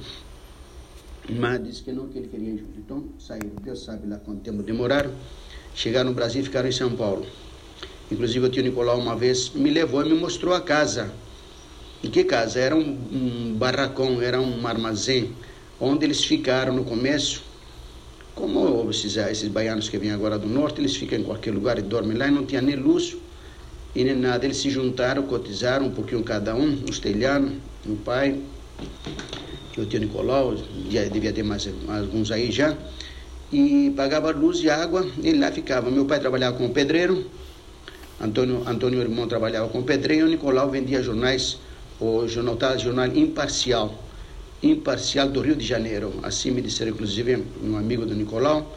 Mas 1.29 1.63
disse 1.63 1.83
que 1.83 1.91
não, 1.91 2.07
que 2.07 2.17
ele 2.17 2.27
queria 2.27 2.49
ir 2.49 2.57
junto. 2.57 2.79
Então 2.79 3.03
saíram, 3.19 3.51
Deus 3.63 3.83
sabe 3.83 4.07
lá 4.07 4.17
quanto 4.17 4.41
tempo 4.41 4.63
demoraram. 4.63 5.11
Chegaram 5.75 6.09
no 6.09 6.15
Brasil 6.15 6.41
e 6.41 6.45
ficaram 6.45 6.69
em 6.69 6.71
São 6.71 6.95
Paulo. 6.95 7.25
Inclusive 8.09 8.45
o 8.45 8.49
tio 8.49 8.63
Nicolau 8.63 8.97
uma 8.97 9.15
vez 9.15 9.49
me 9.49 9.69
levou 9.69 10.05
e 10.05 10.09
me 10.09 10.15
mostrou 10.15 10.53
a 10.53 10.61
casa. 10.61 11.11
E 12.01 12.07
que 12.07 12.23
casa? 12.23 12.59
Era 12.59 12.75
um, 12.75 12.97
um 13.11 13.55
barracão, 13.55 14.21
era 14.21 14.39
um 14.39 14.65
armazém, 14.65 15.33
onde 15.79 16.05
eles 16.05 16.23
ficaram 16.23 16.73
no 16.73 16.85
começo. 16.85 17.43
Como 18.33 18.89
esses, 18.89 19.17
esses 19.17 19.49
baianos 19.49 19.89
que 19.89 19.97
vêm 19.97 20.11
agora 20.11 20.37
do 20.37 20.47
norte, 20.47 20.79
eles 20.79 20.95
ficam 20.95 21.19
em 21.19 21.23
qualquer 21.23 21.53
lugar 21.53 21.77
e 21.79 21.81
dormem 21.81 22.15
lá 22.15 22.27
e 22.27 22.31
não 22.31 22.45
tinha 22.45 22.61
nem 22.61 22.75
luz 22.75 23.17
e 23.93 24.03
nem 24.03 24.15
nada. 24.15 24.45
Eles 24.45 24.57
se 24.57 24.69
juntaram, 24.69 25.23
cotizaram 25.23 25.87
um 25.87 25.91
pouquinho 25.91 26.23
cada 26.23 26.55
um, 26.55 26.83
os 26.87 26.99
telhanos, 26.99 27.53
o 27.85 27.95
pai, 27.97 28.39
que 29.77 29.81
o 29.81 29.85
tio 29.85 29.99
Nicolau, 29.99 30.57
já 30.89 31.03
devia 31.05 31.31
ter 31.31 31.43
mais 31.43 31.69
alguns 31.87 32.31
aí 32.31 32.51
já, 32.51 32.75
e 33.53 33.93
pagava 33.95 34.31
luz 34.31 34.59
e 34.63 34.69
água, 34.71 35.07
e 35.21 35.33
lá 35.33 35.51
ficava. 35.51 35.91
Meu 35.91 36.05
pai 36.05 36.19
trabalhava 36.19 36.57
como 36.57 36.71
pedreiro, 36.71 37.29
Antônio, 38.19 38.63
Antônio 38.67 38.99
irmão 38.99 39.27
trabalhava 39.27 39.69
como 39.69 39.83
pedreiro, 39.83 40.25
o 40.25 40.29
Nicolau 40.29 40.71
vendia 40.71 41.03
jornais, 41.03 41.59
o 41.99 42.27
jornal, 42.27 42.55
tá, 42.55 42.75
jornal 42.75 43.05
Imparcial, 43.05 44.03
Imparcial 44.63 45.29
do 45.29 45.41
Rio 45.41 45.55
de 45.55 45.65
Janeiro. 45.65 46.11
Assim 46.23 46.49
me 46.49 46.59
disseram, 46.59 46.91
inclusive, 46.93 47.43
um 47.63 47.77
amigo 47.77 48.03
do 48.03 48.15
Nicolau, 48.15 48.75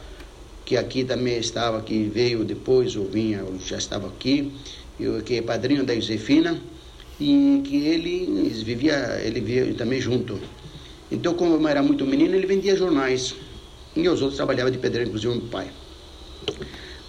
que 0.63 0.77
aqui 0.77 1.03
também 1.03 1.39
estava, 1.39 1.81
que 1.81 2.03
veio 2.03 2.45
depois, 2.45 2.95
ou 2.95 3.05
vinha, 3.07 3.43
ou 3.43 3.57
já 3.57 3.79
estava 3.79 4.07
aqui, 4.07 4.53
que 5.25 5.37
é 5.37 5.41
padrinho 5.41 5.83
da 5.83 5.95
Josefina, 5.95 6.61
e 7.19 7.63
que 7.65 7.87
ele 7.87 8.49
vivia, 8.63 9.19
ele 9.23 9.41
vivia 9.41 9.73
também 9.73 9.99
junto. 9.99 10.39
Então, 11.11 11.33
como 11.33 11.55
eu 11.55 11.67
era 11.67 11.83
muito 11.83 12.05
menino, 12.05 12.33
ele 12.33 12.47
vendia 12.47 12.75
jornais. 12.75 13.35
E 13.95 14.07
os 14.07 14.21
outros 14.21 14.37
trabalhavam 14.37 14.71
de 14.71 14.77
pedreiro, 14.77 15.09
inclusive 15.09 15.33
meu 15.33 15.47
pai. 15.49 15.69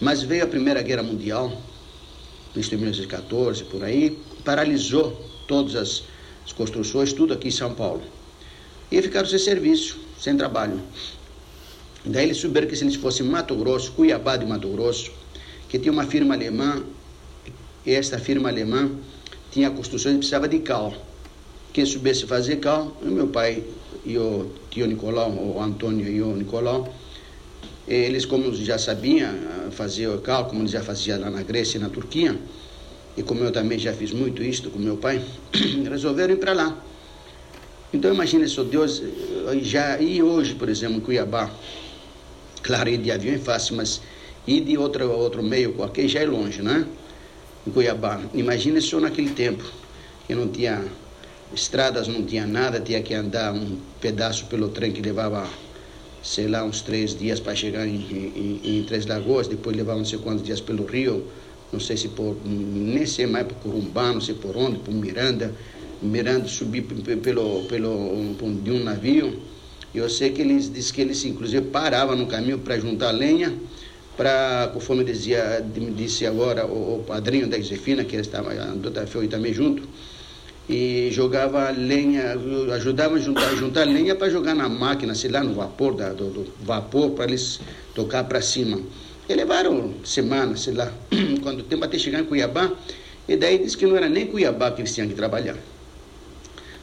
Mas 0.01 0.23
veio 0.23 0.43
a 0.43 0.47
Primeira 0.49 0.83
Guerra 0.83 1.05
Mundial, 1.05 1.63
isso 2.57 2.75
em 2.75 2.79
1914, 2.79 3.63
por 3.65 3.85
aí, 3.85 4.19
paralisou 4.45 5.13
todas 5.47 5.77
as, 5.77 6.03
as 6.45 6.53
construções, 6.53 7.13
tudo 7.13 7.33
aqui 7.33 7.49
em 7.49 7.53
São 7.53 7.73
Paulo. 7.73 8.03
E 8.91 9.01
ficaram 9.01 9.29
sem 9.29 9.39
serviço, 9.39 10.01
sem 10.19 10.37
trabalho. 10.37 10.81
Daí 12.05 12.25
eles 12.25 12.39
souberam 12.39 12.67
que 12.67 12.75
se 12.75 12.83
eles 12.83 12.97
fossem 12.97 13.25
Mato 13.25 13.55
Grosso, 13.55 13.93
Cuiabá 13.93 14.37
de 14.37 14.45
Mato 14.45 14.69
Grosso, 14.69 15.13
que 15.69 15.79
tinha 15.79 15.93
uma 15.93 16.05
firma 16.05 16.35
alemã, 16.35 16.83
e 17.87 17.93
esta 17.93 18.19
firma 18.19 18.49
alemã 18.49 18.91
tinha 19.53 19.71
construções 19.71 20.17
e 20.17 20.19
precisava 20.19 20.49
de 20.49 20.59
cal. 20.59 20.93
Quem 21.73 21.87
soubesse 21.87 22.27
fazer 22.27 22.57
cal, 22.57 22.97
meu 23.01 23.29
pai 23.29 23.63
e 24.05 24.19
o 24.19 24.51
tio 24.71 24.87
Nicolau, 24.87 25.31
o 25.31 25.61
Antônio 25.61 26.09
e 26.09 26.21
o 26.21 26.35
Nicolau, 26.37 26.93
eles, 27.87 28.25
como 28.25 28.55
já 28.55 28.79
sabiam 28.79 29.29
ah, 29.29 29.71
fazer 29.71 30.09
o 30.09 30.19
cal, 30.21 30.47
como 30.47 30.67
já 30.67 30.83
faziam 30.83 31.21
lá 31.21 31.31
na 31.31 31.43
Grécia 31.43 31.79
e 31.79 31.81
na 31.81 31.89
Turquia, 31.89 32.39
e 33.17 33.23
como 33.23 33.45
eu 33.45 33.53
também 33.53 33.79
já 33.79 33.93
fiz 33.93 34.13
muito 34.13 34.43
isso 34.43 34.71
com 34.71 34.79
meu 34.79 34.97
pai, 34.97 35.23
resolveram 35.89 36.35
ir 36.35 36.39
para 36.39 36.53
lá. 36.53 36.85
Então 37.93 38.13
imagine 38.13 38.49
só 38.49 38.63
Deus, 38.63 39.03
eh, 39.03 39.59
já 39.61 40.01
ir 40.01 40.23
hoje, 40.23 40.55
por 40.55 40.69
exemplo, 40.69 40.97
em 40.97 41.01
Cuiabá, 41.01 41.51
claro, 42.63 42.89
ir 42.89 42.99
de 42.99 43.11
avião 43.11 43.35
é 43.35 43.39
fácil, 43.39 43.77
mas 43.77 44.01
ir 44.47 44.63
de 44.63 44.79
outro, 44.79 45.11
outro 45.11 45.43
meio 45.43 45.75
qualquer 45.75 46.09
já 46.09 46.21
é 46.21 46.27
longe, 46.27 46.63
né? 46.63 46.87
Em 47.67 47.71
Cuiabá. 47.71 48.21
Imagine 48.33 48.81
só 48.81 48.99
naquele 48.99 49.31
tempo, 49.31 49.65
que 50.27 50.35
não 50.35 50.49
tinha 50.49 50.83
estradas, 51.55 52.09
não 52.09 52.25
tinha 52.25 52.47
nada, 52.47 52.81
tinha 52.81 53.03
que 53.03 53.15
andar 53.15 53.53
um 53.53 53.79
pedaço 54.01 54.47
pelo 54.47 54.69
trem 54.69 54.93
que 54.93 55.03
levava, 55.03 55.47
sei 56.23 56.49
lá, 56.49 56.65
uns 56.65 56.81
três 56.81 57.17
dias 57.17 57.41
para 57.41 57.55
chegar 57.55 57.87
em, 57.87 57.97
em, 57.97 58.61
em, 58.79 58.83
Três 58.85 59.07
Lagoas, 59.07 59.49
depois 59.49 59.77
levava 59.77 59.99
não 59.99 60.05
sei 60.05 60.19
quantos 60.19 60.45
dias 60.45 60.61
pelo 60.61 60.85
Rio, 60.85 61.25
não 61.73 61.81
sei 61.81 61.97
se 61.97 62.09
por, 62.09 62.37
nem 62.45 63.07
sei 63.07 63.27
mais 63.27 63.47
por 63.47 63.57
Corumbá, 63.57 64.13
não 64.13 64.21
sei 64.21 64.35
por 64.35 64.57
onde, 64.57 64.79
por 64.79 64.93
Miranda, 64.93 65.55
Miranda 66.01 66.49
subir 66.49 66.83
pelo, 66.83 67.65
pelo, 67.65 68.35
de 68.63 68.71
um 68.71 68.83
navio, 68.83 69.41
eu 69.95 70.09
sei 70.09 70.31
que 70.31 70.41
eles 70.41 70.73
disse 70.73 70.93
que 70.93 71.03
eles 71.03 71.25
inclusive 71.25 71.67
paravam 71.67 72.17
no 72.17 72.27
caminho 72.27 72.59
para 72.59 72.79
juntar 72.79 73.11
lenha, 73.11 73.53
para, 74.17 74.71
conforme 74.73 75.05
dizia, 75.05 75.65
disse 75.97 76.27
agora 76.27 76.67
o, 76.67 77.01
o 77.01 77.05
padrinho 77.05 77.47
da 77.47 77.59
Josefina, 77.59 78.05
que 78.05 78.17
estava 78.17 78.53
andou 78.53 78.93
foi 79.07 79.29
também 79.29 79.53
junto, 79.53 79.83
e 80.69 81.11
jogava 81.11 81.71
lenha, 81.71 82.37
ajudava 82.75 83.17
a 83.17 83.19
juntar, 83.19 83.55
juntar 83.57 83.85
lenha 83.85 84.15
para 84.15 84.31
jogar 84.31 84.55
na 84.55 84.69
máquina, 84.69 85.15
sei 85.15 85.31
lá, 85.31 85.43
no 85.43 85.55
vapor, 85.55 85.95
da, 85.95 86.11
do, 86.11 86.31
do 86.31 86.53
vapor, 86.63 87.11
para 87.11 87.25
eles 87.25 87.61
tocar 87.95 88.25
para 88.25 88.41
cima. 88.41 88.81
E 89.29 89.35
levaram 89.35 89.95
semanas, 90.05 90.63
sei 90.63 90.75
lá, 90.75 90.93
quando 91.43 91.61
o 91.61 91.63
tempo 91.63 91.85
até 91.85 91.99
chegar 91.99 92.21
em 92.21 92.25
Cuiabá, 92.25 92.71
e 93.29 93.37
daí 93.37 93.59
disse 93.59 93.77
que 93.77 93.87
não 93.87 93.97
era 93.97 94.09
nem 94.09 94.27
Cuiabá 94.27 94.71
que 94.71 94.81
eles 94.81 94.95
tinham 94.95 95.09
que 95.09 95.15
trabalhar. 95.15 95.57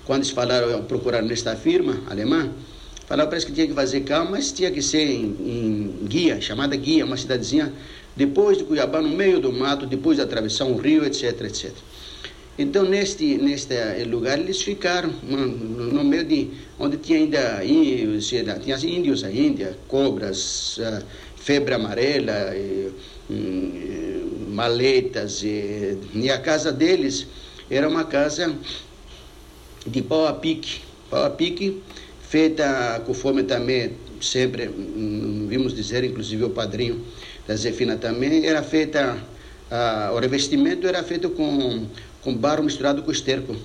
Quando 0.05 0.23
eles 0.23 0.31
falaram, 0.31 0.83
procuraram 0.83 1.27
nesta 1.27 1.55
firma 1.55 2.01
alemã, 2.09 2.49
falaram 3.07 3.29
parece 3.29 3.45
que 3.45 3.51
tinha 3.51 3.67
que 3.67 3.73
fazer 3.73 4.01
calma, 4.01 4.31
mas 4.31 4.51
tinha 4.51 4.71
que 4.71 4.81
ser 4.81 5.05
em, 5.05 5.35
em 5.39 6.05
Guia, 6.05 6.41
chamada 6.41 6.75
Guia, 6.75 7.05
uma 7.05 7.17
cidadezinha 7.17 7.71
depois 8.15 8.57
de 8.57 8.65
Cuiabá, 8.65 9.01
no 9.01 9.09
meio 9.09 9.39
do 9.39 9.53
mato, 9.53 9.85
depois 9.85 10.17
de 10.17 10.23
atravessar 10.23 10.65
um 10.65 10.75
rio, 10.75 11.05
etc, 11.05 11.41
etc. 11.41 11.71
Então, 12.59 12.83
neste, 12.83 13.37
neste 13.37 13.73
lugar, 14.03 14.37
eles 14.37 14.61
ficaram 14.61 15.13
no 15.23 16.03
meio 16.03 16.25
de 16.25 16.51
onde 16.77 16.97
tinha 16.97 17.17
ainda 17.17 17.63
índios, 17.63 18.27
tinha 18.27 18.75
índios 18.75 19.23
ainda, 19.23 19.77
cobras, 19.87 20.77
ah, 20.83 21.01
febre 21.37 21.73
amarela, 21.73 22.53
e, 22.53 22.91
hum, 23.29 24.49
maletas. 24.49 25.41
E, 25.41 25.97
e, 26.13 26.29
a 26.29 26.37
casa 26.37 26.69
deles 26.69 27.27
era 27.71 27.87
uma 27.87 28.03
casa 28.03 28.53
de 29.87 30.01
pau 30.01 30.27
a 30.27 30.33
pique, 30.33 30.81
pau 31.09 31.23
a 31.23 31.29
pique, 31.29 31.81
feita 32.21 33.01
conforme 33.05 33.43
também 33.43 33.93
sempre 34.19 34.67
hum, 34.67 35.45
vimos 35.47 35.73
dizer, 35.73 36.03
inclusive 36.03 36.43
o 36.43 36.49
padrinho 36.49 37.05
da 37.47 37.55
Zefina 37.55 37.95
também, 37.95 38.45
era 38.45 38.61
feita, 38.61 39.17
ah, 39.71 40.11
o 40.13 40.19
revestimento 40.19 40.85
era 40.85 41.01
feito 41.03 41.29
com 41.29 41.87
com 42.23 42.35
barro 42.35 42.63
misturado 42.63 43.03
com 43.03 43.11
esterco. 43.11 43.55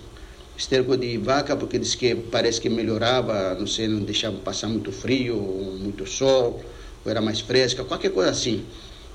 Esterco 0.57 0.97
de 0.97 1.19
vaca, 1.19 1.57
porque 1.57 1.79
diz 1.79 1.97
que 1.97 2.15
parece 2.15 2.61
que 2.61 2.69
melhorava, 2.69 3.57
não 3.59 3.67
sei, 3.67 3.89
não 3.89 4.01
deixava 4.01 4.37
passar 4.39 4.69
muito 4.69 4.93
frio, 4.93 5.37
muito 5.37 6.07
sol, 6.07 6.63
ou 7.05 7.11
era 7.11 7.21
mais 7.21 7.41
fresca, 7.41 7.83
qualquer 7.83 8.13
coisa 8.13 8.31
assim. 8.31 8.65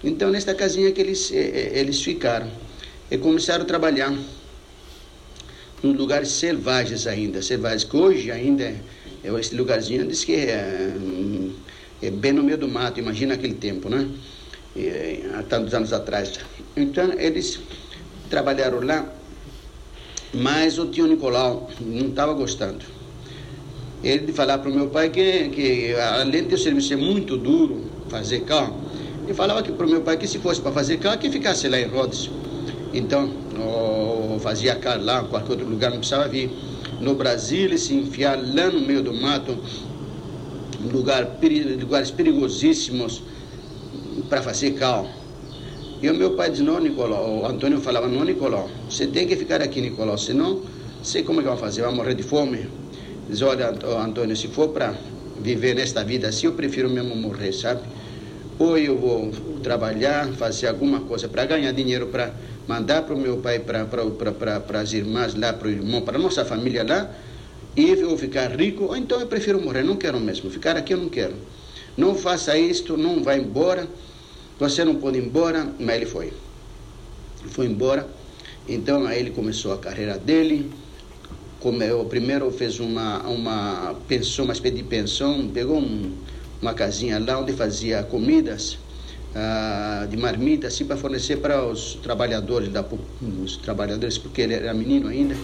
Então, 0.04 0.30
nesta 0.30 0.54
casinha 0.54 0.92
que 0.92 1.00
eles, 1.00 1.32
eh, 1.32 1.72
eh, 1.74 1.80
eles 1.80 2.02
ficaram. 2.02 2.50
E 3.10 3.18
começaram 3.18 3.64
a 3.64 3.66
trabalhar 3.66 4.14
em 5.82 5.94
lugares 5.94 6.30
selvagens 6.30 7.08
ainda, 7.08 7.42
selvagens, 7.42 7.86
que 7.86 7.96
hoje 7.96 8.32
ainda, 8.32 8.66
é, 9.24 9.40
esse 9.40 9.56
lugarzinho 9.56 10.06
diz 10.06 10.26
que 10.26 10.36
é, 10.36 10.94
é 12.02 12.12
bem 12.12 12.34
no 12.34 12.44
meio 12.44 12.58
do 12.58 12.68
mato, 12.68 13.00
imagina 13.00 13.36
aquele 13.36 13.56
tempo, 13.56 13.90
né? 13.90 14.08
Há 15.38 15.44
tantos 15.44 15.74
anos 15.74 15.92
atrás. 15.92 16.40
Então, 16.76 17.14
eles 17.14 17.60
trabalharam 18.30 18.82
lá 18.82 19.19
mas 20.34 20.78
o 20.78 20.88
tio 20.88 21.08
Nicolau 21.08 21.70
não 21.82 22.08
estava 22.08 22.34
gostando. 22.34 22.86
ele 24.04 24.32
falava 24.32 24.62
para 24.62 24.72
o 24.72 24.74
meu 24.74 24.88
pai 24.88 25.10
que, 25.10 25.50
que 25.50 25.96
além 25.96 26.46
de 26.46 26.56
o 26.56 26.58
serviço 26.58 26.90
ser 26.90 26.98
muito 26.98 27.36
duro, 27.38 27.86
fazer 28.10 28.42
carro, 28.42 28.76
ele 29.24 29.34
falava 29.34 29.62
que 29.62 29.72
para 29.72 29.86
o 29.86 29.90
meu 29.90 30.02
pai 30.02 30.18
que 30.18 30.28
se 30.28 30.40
fosse 30.40 30.62
para 30.62 30.72
fazer 30.72 30.98
carro, 30.98 31.18
que 31.18 31.30
ficasse 31.30 31.68
lá 31.68 31.80
em 31.80 31.86
Rhodes. 31.86 32.30
Então, 32.94 33.30
oh, 33.60 34.40
fazia 34.40 34.76
carro 34.76 35.04
lá, 35.04 35.24
qualquer 35.24 35.52
outro 35.52 35.68
lugar, 35.68 35.92
não 35.92 35.98
precisava 35.98 36.28
vir 36.28 36.50
no 37.00 37.16
Brasil 37.16 37.72
e 37.72 37.78
se 37.78 37.94
enfiar 37.94 38.38
lá 38.38 38.70
no 38.70 38.82
meio 38.82 39.02
do 39.04 39.14
mato, 39.14 39.58
lugar, 40.92 41.38
lugares 41.80 42.12
perigosíssimos 42.12 43.22
para 44.30 44.42
fazer 44.42 44.72
carro. 44.72 45.19
E 46.02 46.10
o 46.10 46.16
meu 46.16 46.32
pai 46.32 46.50
disse, 46.50 46.64
não, 46.64 46.80
Nicolau, 46.80 47.42
o 47.42 47.46
Antônio 47.46 47.80
falava, 47.82 48.08
não, 48.08 48.24
Nicolau, 48.24 48.70
você 48.90 49.06
tem 49.06 49.28
que 49.28 49.36
ficar 49.36 49.62
aqui, 49.62 49.82
Nicolau, 49.82 50.18
senão, 50.18 50.62
sei 51.04 51.24
como 51.24 51.42
é 51.42 51.44
que 51.44 51.50
vai 51.50 51.58
fazer, 51.58 51.82
vai 51.82 51.94
morrer 51.94 52.14
de 52.14 52.24
fome. 52.24 52.68
Diz, 53.30 53.42
olha, 53.42 53.70
Antônio, 53.70 54.36
se 54.36 54.48
for 54.48 54.70
para 54.70 54.94
viver 55.42 55.76
nesta 55.76 56.04
vida 56.04 56.30
assim, 56.30 56.48
eu 56.48 56.54
prefiro 56.54 56.90
mesmo 56.90 57.16
morrer, 57.16 57.52
sabe? 57.52 57.82
Ou 58.58 58.78
eu 58.78 58.98
vou 58.98 59.32
trabalhar, 59.62 60.28
fazer 60.34 60.68
alguma 60.68 61.02
coisa 61.02 61.28
para 61.28 61.46
ganhar 61.46 61.72
dinheiro 61.74 62.08
para 62.08 62.34
mandar 62.68 63.02
para 63.02 63.14
o 63.16 63.20
meu 63.20 63.38
pai, 63.38 63.60
para 63.60 63.86
pra, 63.86 64.80
as 64.80 64.94
irmãs 64.94 65.36
lá, 65.36 65.52
para 65.52 65.68
o 65.68 65.72
irmão, 65.72 66.02
para 66.02 66.18
nossa 66.18 66.46
família 66.46 66.84
lá, 66.88 67.10
e 67.76 67.90
eu 67.90 68.18
ficar 68.18 68.50
rico, 68.58 68.86
ou 68.86 68.96
então 68.96 69.20
eu 69.20 69.28
prefiro 69.28 69.62
morrer, 69.62 69.84
não 69.84 69.96
quero 69.96 70.20
mesmo, 70.20 70.50
ficar 70.50 70.78
aqui 70.78 70.94
eu 70.94 70.98
não 70.98 71.10
quero. 71.10 71.36
Não 71.98 72.16
faça 72.16 72.58
isto, 72.58 72.96
não 72.96 73.22
vá 73.22 73.36
embora, 73.36 73.88
você 74.60 74.84
não 74.84 74.96
pode 74.96 75.18
ir 75.18 75.24
embora, 75.24 75.74
mas 75.80 75.96
ele 75.96 76.06
foi. 76.06 76.34
Foi 77.52 77.66
embora, 77.66 78.08
então 78.68 79.06
aí 79.06 79.20
ele 79.20 79.32
começou 79.32 79.72
a 79.72 79.78
carreira 79.78 80.18
dele, 80.18 80.70
comeu, 81.60 82.04
primeiro 82.06 82.52
fez 82.52 82.80
uma, 82.80 83.20
uma 83.28 83.96
pensão, 84.08 84.44
uma 84.44 84.54
espécie 84.54 84.76
de 84.76 84.84
pensão, 84.84 85.48
pegou 85.48 85.78
um, 85.78 86.12
uma 86.62 86.74
casinha 86.74 87.18
lá 87.18 87.40
onde 87.40 87.54
fazia 87.54 88.04
comidas 88.04 88.78
ah, 89.34 90.06
de 90.10 90.18
marmita, 90.18 90.68
assim, 90.68 90.86
para 90.86 90.98
fornecer 90.98 91.38
para 91.38 91.66
os 91.66 91.96
trabalhadores, 91.96 92.70
da, 92.70 92.84
os 93.44 93.56
trabalhadores, 93.58 94.18
porque 94.18 94.42
ele 94.42 94.56
era 94.56 94.74
menino 94.74 95.08
ainda, 95.08 95.36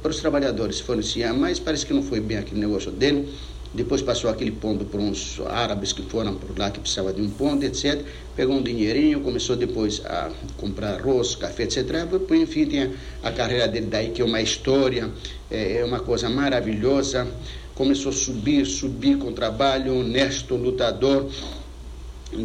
para 0.00 0.10
os 0.10 0.18
trabalhadores 0.18 0.80
fornecia, 0.80 1.32
mas 1.32 1.58
parece 1.58 1.84
que 1.84 1.92
não 1.92 2.02
foi 2.02 2.20
bem 2.20 2.38
aquele 2.38 2.60
negócio 2.60 2.90
dele. 2.90 3.28
Depois 3.74 4.00
passou 4.00 4.30
aquele 4.30 4.50
ponto 4.50 4.84
para 4.86 5.00
uns 5.00 5.40
árabes 5.46 5.92
que 5.92 6.02
foram 6.02 6.34
por 6.34 6.58
lá, 6.58 6.70
que 6.70 6.80
precisava 6.80 7.12
de 7.12 7.20
um 7.20 7.28
ponto, 7.28 7.64
etc. 7.64 8.02
Pegou 8.34 8.56
um 8.56 8.62
dinheirinho, 8.62 9.20
começou 9.20 9.56
depois 9.56 10.00
a 10.06 10.30
comprar 10.56 10.94
arroz, 10.94 11.36
café, 11.36 11.64
etc. 11.64 12.06
Depois, 12.10 12.40
enfim, 12.40 12.64
tinha 12.64 12.90
a 13.22 13.30
carreira 13.30 13.68
dele 13.68 13.86
daí, 13.86 14.10
que 14.10 14.22
é 14.22 14.24
uma 14.24 14.40
história, 14.40 15.10
é, 15.50 15.78
é 15.78 15.84
uma 15.84 16.00
coisa 16.00 16.30
maravilhosa. 16.30 17.28
Começou 17.74 18.10
a 18.10 18.14
subir, 18.14 18.64
subir 18.64 19.18
com 19.18 19.32
trabalho, 19.32 20.00
honesto, 20.00 20.56
lutador 20.56 21.28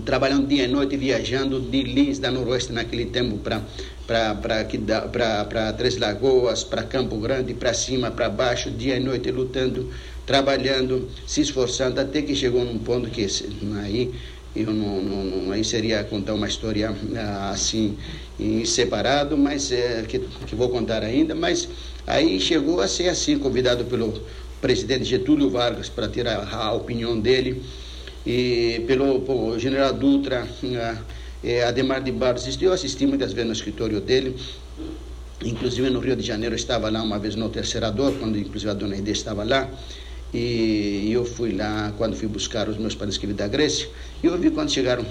trabalhando 0.05 0.47
dia 0.47 0.63
e 0.63 0.67
noite, 0.67 0.95
viajando 0.95 1.59
de 1.59 1.83
Lins, 1.83 2.17
da 2.19 2.31
Noroeste, 2.31 2.71
naquele 2.71 3.05
tempo, 3.07 3.37
para 3.37 3.61
Três 5.73 5.97
Lagoas, 5.97 6.63
para 6.63 6.83
Campo 6.83 7.17
Grande, 7.17 7.53
para 7.53 7.73
cima, 7.73 8.09
para 8.09 8.29
baixo, 8.29 8.71
dia 8.71 8.95
e 8.95 8.99
noite, 8.99 9.29
lutando, 9.31 9.89
trabalhando, 10.25 11.09
se 11.27 11.41
esforçando, 11.41 11.99
até 11.99 12.21
que 12.21 12.35
chegou 12.35 12.63
num 12.63 12.79
ponto 12.79 13.09
que 13.09 13.25
aí 13.81 14.13
eu 14.55 14.71
não, 14.71 15.01
não, 15.01 15.23
não 15.23 15.51
aí 15.51 15.63
seria 15.63 16.03
contar 16.03 16.33
uma 16.33 16.47
história 16.47 16.95
ah, 17.17 17.49
assim 17.49 17.97
em 18.39 18.63
separado, 18.65 19.37
mas 19.37 19.71
é, 19.71 20.03
que, 20.07 20.19
que 20.19 20.55
vou 20.55 20.69
contar 20.69 21.03
ainda, 21.03 21.33
mas 21.33 21.67
aí 22.05 22.39
chegou 22.39 22.79
a 22.79 22.87
ser 22.87 23.09
assim 23.09 23.37
convidado 23.37 23.85
pelo 23.85 24.21
presidente 24.61 25.05
Getúlio 25.05 25.49
Vargas 25.49 25.89
para 25.89 26.07
ter 26.07 26.27
a, 26.27 26.47
a 26.55 26.73
opinião 26.73 27.19
dele 27.19 27.61
e 28.25 28.81
pelo 28.87 29.59
general 29.59 29.93
Dutra, 29.93 30.47
eh, 31.43 31.63
Ademar 31.63 32.01
de 32.01 32.11
Barros, 32.11 32.57
eu 32.61 32.71
assisti 32.71 33.05
muitas 33.05 33.33
vezes 33.33 33.47
no 33.47 33.53
escritório 33.53 33.99
dele, 33.99 34.37
inclusive 35.43 35.89
no 35.89 35.99
Rio 35.99 36.15
de 36.15 36.23
Janeiro 36.23 36.55
estava 36.55 36.89
lá 36.89 37.01
uma 37.01 37.19
vez 37.19 37.35
no 37.35 37.49
Terceirador, 37.49 38.13
quando 38.13 38.37
inclusive 38.37 38.71
a 38.71 38.73
dona 38.73 38.95
Ide 38.95 39.11
estava 39.11 39.43
lá, 39.43 39.69
e 40.33 41.11
eu 41.11 41.23
fui 41.23 41.51
lá 41.53 41.93
quando 41.97 42.15
fui 42.15 42.27
buscar 42.27 42.67
os 42.67 42.77
meus 42.77 42.95
parentes 42.95 43.17
que 43.17 43.27
da 43.27 43.47
Grécia, 43.47 43.87
e 44.23 44.27
eu 44.27 44.37
vi 44.37 44.49
quando 44.49 44.71
chegaram 44.71 45.05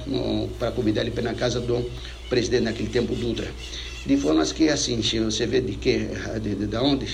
para 0.59 0.73
convidar 0.73 1.03
ele 1.03 1.13
na 1.23 1.35
casa 1.35 1.61
do 1.61 1.89
presidente 2.29 2.65
naquele 2.65 2.89
tempo, 2.89 3.15
Dutra. 3.15 3.47
De 4.05 4.17
forma 4.17 4.45
que 4.47 4.69
assim, 4.69 5.01
você 5.01 5.47
vê 5.47 5.61
de 5.61 5.75
que, 5.75 6.09
de, 6.43 6.55
de, 6.57 6.67
de 6.67 6.77
onde 6.77 7.07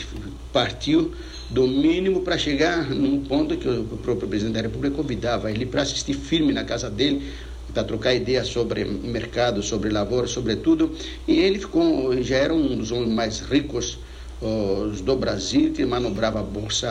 partiu, 0.53 1.13
do 1.51 1.67
mínimo 1.67 2.23
para 2.23 2.39
chegar 2.39 2.89
num 2.91 3.21
ponto 3.25 3.57
que 3.57 3.69
o 3.69 3.85
próprio 4.03 4.29
presidente 4.29 4.55
da 4.55 4.63
República 4.63 4.97
convidava 4.97 5.51
ele 5.51 5.67
para 5.67 5.83
assistir 5.83 6.15
firme 6.15 6.53
na 6.53 6.65
casa 6.65 6.89
dele, 6.89 7.31
para 7.75 7.85
trocar 7.85 8.15
ideias 8.15 8.49
sobre 8.49 8.85
mercado, 8.87 9.63
sobre 9.63 9.91
lavoura, 9.91 10.27
sobre 10.27 10.57
tudo. 10.57 10.93
E 11.27 11.39
ele 11.39 11.59
ficou, 11.59 12.23
já 12.23 12.37
era 12.37 12.55
um 12.55 12.77
dos 12.77 12.91
homens 12.91 13.13
mais 13.13 13.41
ricos 13.41 13.99
os, 14.41 15.01
do 15.01 15.17
Brasil, 15.17 15.73
que 15.73 15.85
manobrava 15.85 16.41
a 16.41 16.43
bolsa 16.43 16.89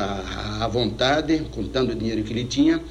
à 0.62 0.68
vontade, 0.68 1.40
contando 1.52 1.92
o 1.92 1.96
dinheiro 1.96 2.24
que 2.24 2.34
ele 2.34 2.46
tinha, 2.46 2.82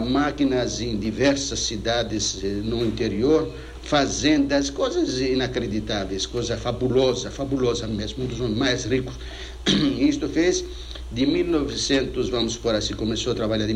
máquinas 0.00 0.80
em 0.80 0.96
diversas 0.96 1.58
cidades 1.60 2.38
eh, 2.42 2.46
no 2.62 2.84
interior, 2.84 3.52
fazendas, 3.82 4.70
coisas 4.70 5.18
inacreditáveis, 5.18 6.24
coisa 6.24 6.56
fabulosa, 6.56 7.30
fabulosa 7.30 7.86
mesmo, 7.88 8.24
um 8.24 8.26
dos 8.28 8.38
mais 8.38 8.84
ricos. 8.84 9.14
Isto 9.98 10.28
fez 10.28 10.64
de 11.10 11.26
1900, 11.26 12.28
vamos 12.28 12.56
por 12.56 12.74
assim, 12.74 12.94
começou 12.94 13.32
a 13.32 13.36
trabalhar 13.36 13.66
de 13.66 13.74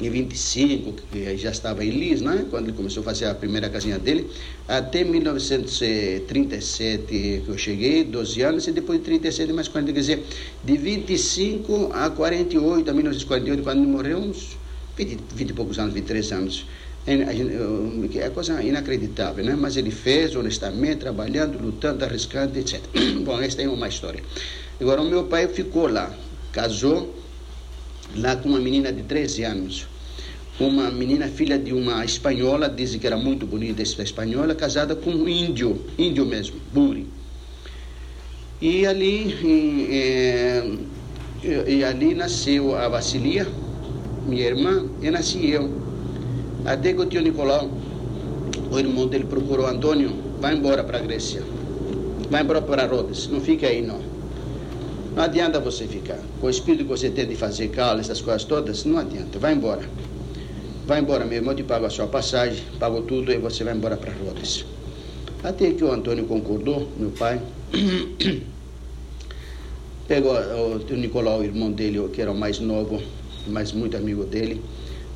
1925, 0.00 1.02
que 1.12 1.36
já 1.36 1.50
estava 1.50 1.84
em 1.84 1.90
Lis, 1.90 2.22
né? 2.22 2.46
quando 2.50 2.68
ele 2.68 2.76
começou 2.76 3.02
a 3.02 3.04
fazer 3.04 3.26
a 3.26 3.34
primeira 3.34 3.68
casinha 3.68 3.98
dele, 3.98 4.30
até 4.66 5.04
1937 5.04 7.06
que 7.06 7.44
eu 7.46 7.58
cheguei, 7.58 8.02
12 8.04 8.42
anos, 8.42 8.66
e 8.66 8.72
depois 8.72 8.98
de 8.98 9.04
37 9.04 9.52
mais 9.52 9.68
40, 9.68 9.92
quer 9.92 10.00
dizer, 10.00 10.24
de 10.64 10.76
25 10.76 11.92
a 11.92 12.10
48, 12.10 12.90
a 12.90 12.94
1948, 12.94 13.62
quando 13.62 13.78
ele 13.78 13.86
morreu, 13.86 14.18
uns 14.18 14.56
20, 14.96 15.18
20 15.34 15.50
e 15.50 15.52
poucos 15.52 15.78
anos, 15.78 15.92
23 15.92 16.32
anos. 16.32 16.66
É, 17.06 17.14
é 17.14 18.30
coisa 18.30 18.62
inacreditável, 18.62 19.44
né? 19.44 19.56
Mas 19.58 19.76
ele 19.76 19.90
fez 19.90 20.36
honestamente, 20.36 20.98
trabalhando, 20.98 21.58
lutando, 21.58 22.04
arriscando, 22.04 22.58
etc. 22.58 22.78
Bom, 23.24 23.40
esta 23.40 23.62
é 23.62 23.68
uma 23.68 23.88
história. 23.88 24.22
Agora, 24.78 25.00
o 25.00 25.08
meu 25.08 25.24
pai 25.24 25.48
ficou 25.48 25.88
lá, 25.88 26.14
casou 26.52 27.19
lá 28.16 28.36
com 28.36 28.48
uma 28.48 28.58
menina 28.58 28.92
de 28.92 29.02
13 29.02 29.44
anos. 29.44 29.86
Uma 30.58 30.90
menina 30.90 31.26
filha 31.26 31.58
de 31.58 31.72
uma 31.72 32.04
espanhola, 32.04 32.68
dizem 32.68 33.00
que 33.00 33.06
era 33.06 33.16
muito 33.16 33.46
bonita 33.46 33.80
essa 33.80 34.02
espanhola, 34.02 34.54
casada 34.54 34.94
com 34.94 35.10
um 35.10 35.28
índio, 35.28 35.80
índio 35.98 36.26
mesmo, 36.26 36.60
Buri. 36.72 37.06
E 38.60 38.84
ali, 38.84 39.34
e, 39.42 40.88
e, 41.42 41.76
e 41.76 41.84
ali 41.84 42.14
nasceu 42.14 42.76
a 42.76 42.88
Vasilia, 42.88 43.46
minha 44.26 44.44
irmã, 44.44 44.86
e 45.00 45.10
nasci 45.10 45.50
eu. 45.50 45.70
Até 46.66 46.92
que 46.92 47.00
o 47.00 47.06
tio 47.06 47.22
Nicolau, 47.22 47.70
o 48.70 48.78
irmão 48.78 49.06
dele, 49.06 49.24
procurou 49.24 49.66
Antônio, 49.66 50.14
vai 50.40 50.54
embora 50.54 50.84
para 50.84 50.98
a 50.98 51.00
Grécia, 51.00 51.42
vai 52.30 52.42
embora 52.42 52.60
para 52.60 52.84
Rhodes, 52.84 53.28
não 53.28 53.40
fique 53.40 53.64
aí 53.64 53.80
não. 53.80 54.09
Não 55.14 55.24
adianta 55.24 55.58
você 55.58 55.86
ficar. 55.86 56.18
Com 56.40 56.46
o 56.46 56.50
espírito 56.50 56.84
que 56.84 56.90
você 56.90 57.10
tem 57.10 57.26
de 57.26 57.34
fazer 57.34 57.68
cala, 57.68 58.00
essas 58.00 58.20
coisas 58.20 58.44
todas, 58.44 58.84
não 58.84 58.98
adianta. 58.98 59.38
Vai 59.38 59.54
embora. 59.54 59.82
Vai 60.86 61.00
embora 61.00 61.24
mesmo, 61.24 61.50
eu 61.50 61.54
te 61.54 61.62
pago 61.62 61.86
a 61.86 61.90
sua 61.90 62.06
passagem, 62.06 62.62
pago 62.78 63.02
tudo 63.02 63.30
e 63.32 63.38
você 63.38 63.64
vai 63.64 63.74
embora 63.74 63.96
para 63.96 64.12
Rhodes. 64.12 64.64
Até 65.42 65.72
que 65.72 65.82
o 65.84 65.92
Antônio 65.92 66.26
concordou, 66.26 66.88
meu 66.96 67.10
pai. 67.10 67.40
Pegou 70.06 70.32
o, 70.34 70.96
Nicolau, 70.96 71.40
o 71.40 71.44
irmão 71.44 71.70
dele, 71.70 72.08
que 72.12 72.20
era 72.20 72.32
o 72.32 72.34
mais 72.34 72.58
novo, 72.58 73.00
mas 73.46 73.72
muito 73.72 73.96
amigo 73.96 74.24
dele, 74.24 74.60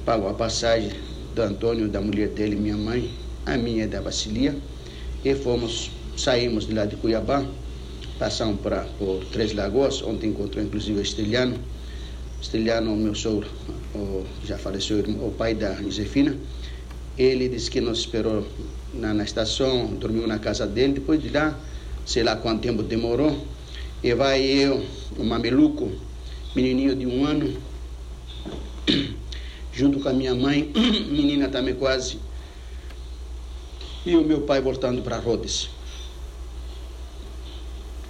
pagou 0.04 0.28
a 0.28 0.35
passagem 0.35 0.92
do 1.35 1.42
Antônio, 1.42 1.88
da 1.88 2.00
mulher 2.00 2.28
dele, 2.28 2.54
minha 2.54 2.76
mãe, 2.76 3.11
a 3.44 3.57
minha 3.57 3.88
da 3.88 4.00
Vasilia, 4.00 4.54
e 5.24 5.35
fomos, 5.35 5.90
saímos 6.16 6.66
de 6.66 6.74
lá 6.74 6.87
de 6.87 6.94
Cuiabá, 6.94 7.44
passamos 8.18 8.61
para, 8.61 8.83
por 8.98 9.24
Três 9.27 9.53
Lagoas, 9.53 10.03
onde 10.03 10.27
encontrou 10.27 10.64
inclusive 10.64 10.98
o 10.98 11.03
Estelhano. 11.03 11.57
Estelhano, 12.40 12.94
meu 12.94 13.14
sogro, 13.14 13.48
o, 13.94 14.24
já 14.44 14.59
faleceu, 14.59 14.98
o 15.00 15.33
pai 15.37 15.55
da 15.55 15.74
Josefina. 15.74 16.37
Ele 17.16 17.48
disse 17.48 17.70
que 17.70 17.81
nos 17.81 18.00
esperou 18.00 18.46
na, 18.92 19.14
na 19.14 19.24
estação, 19.24 19.87
dormiu 19.94 20.27
na 20.27 20.38
casa 20.38 20.66
dele. 20.66 20.94
Depois 20.94 21.22
de 21.22 21.31
lá, 21.31 21.59
sei 22.05 22.22
lá 22.22 22.37
quanto 22.37 22.62
tempo 22.62 22.83
demorou, 22.83 23.46
e 24.03 24.14
vai 24.14 24.42
eu, 24.42 24.85
o 25.16 25.24
mameluco, 25.24 25.90
menininho 26.55 26.94
de 26.94 27.07
um 27.07 27.24
ano, 27.24 27.57
junto 29.72 30.00
com 30.00 30.09
a 30.09 30.12
minha 30.12 30.35
mãe, 30.35 30.70
menina 31.11 31.48
também 31.48 31.74
quase, 31.74 32.18
e 34.05 34.14
o 34.14 34.22
meu 34.22 34.42
pai 34.42 34.61
voltando 34.61 35.00
para 35.00 35.16
Rhodes. 35.16 35.70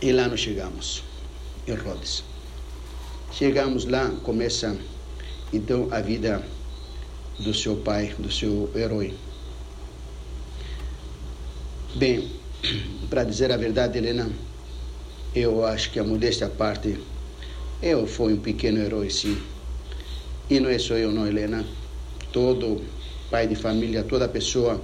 E 0.05 0.12
lá 0.12 0.29
nós 0.29 0.40
chegamos, 0.40 1.03
em 1.67 1.73
Rhodes. 1.73 2.23
Chegamos 3.33 3.87
lá, 3.87 4.11
começa 4.23 4.77
então 5.51 5.88
a 5.90 6.03
vida 6.03 6.45
do 7.38 7.55
seu 7.55 7.77
pai, 7.77 8.14
do 8.19 8.31
seu 8.31 8.71
herói. 8.77 9.14
Bem, 11.95 12.31
para 13.09 13.25
dizer 13.25 13.51
a 13.51 13.57
verdade, 13.57 13.97
Helena, 13.97 14.31
eu 15.35 15.64
acho 15.64 15.90
que 15.90 15.99
a 15.99 16.05
modéstia 16.05 16.49
à 16.49 16.51
parte, 16.51 17.01
eu 17.83 18.07
fui 18.07 18.35
um 18.35 18.40
pequeno 18.40 18.81
herói, 18.81 19.09
sim. 19.09 19.40
E 20.51 20.61
não 20.61 20.69
é 20.69 20.79
só 20.79 20.97
eu, 20.97 21.12
não, 21.12 21.27
Helena. 21.27 21.64
Todo 22.31 22.83
pai 23.31 23.49
de 23.49 23.57
família, 23.57 24.05
toda 24.05 24.29
pessoa 24.29 24.79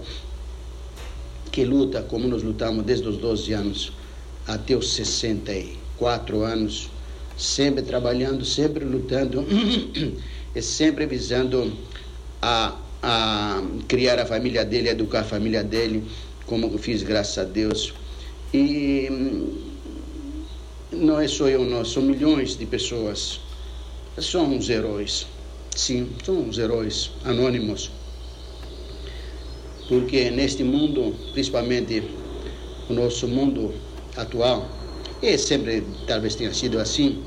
que 1.53 1.63
luta 1.63 2.01
como 2.01 2.27
nós 2.27 2.43
lutamos 2.43 2.87
desde 2.87 3.07
os 3.07 3.19
12 3.19 3.53
anos 3.53 4.00
até 4.47 4.77
os 4.77 4.93
64 4.95 6.43
anos, 6.43 6.91
sempre 7.37 7.83
trabalhando, 7.83 8.45
sempre 8.45 8.85
lutando 8.85 9.45
e 10.55 10.63
sempre 10.63 11.07
visando 11.07 11.73
a, 12.43 12.77
a 13.03 13.63
criar 13.89 14.19
a 14.19 14.27
família 14.27 14.65
dele, 14.65 14.89
educar 14.89 15.21
a 15.21 15.25
família 15.25 15.63
dele, 15.63 16.05
como 16.47 16.67
eu 16.67 16.79
fiz, 16.79 17.03
graças 17.03 17.39
a 17.39 17.45
Deus. 17.45 17.95
E 18.53 19.09
não 20.93 21.21
é 21.21 21.29
só 21.29 21.49
eu, 21.49 21.65
não, 21.65 21.85
são 21.85 22.03
milhões 22.03 22.57
de 22.57 22.67
pessoas. 22.67 23.41
Somos 24.19 24.69
heróis, 24.69 25.27
sim, 25.75 26.11
somos 26.25 26.59
heróis 26.59 27.11
anônimos. 27.25 27.91
Porque 29.89 30.31
neste 30.31 30.63
mundo, 30.63 31.15
principalmente 31.33 32.03
o 32.89 32.93
nosso 32.93 33.27
mundo 33.27 33.73
atual, 34.17 34.69
e 35.23 35.37
sempre 35.37 35.85
talvez 36.07 36.35
tenha 36.35 36.53
sido 36.53 36.79
assim, 36.79 37.23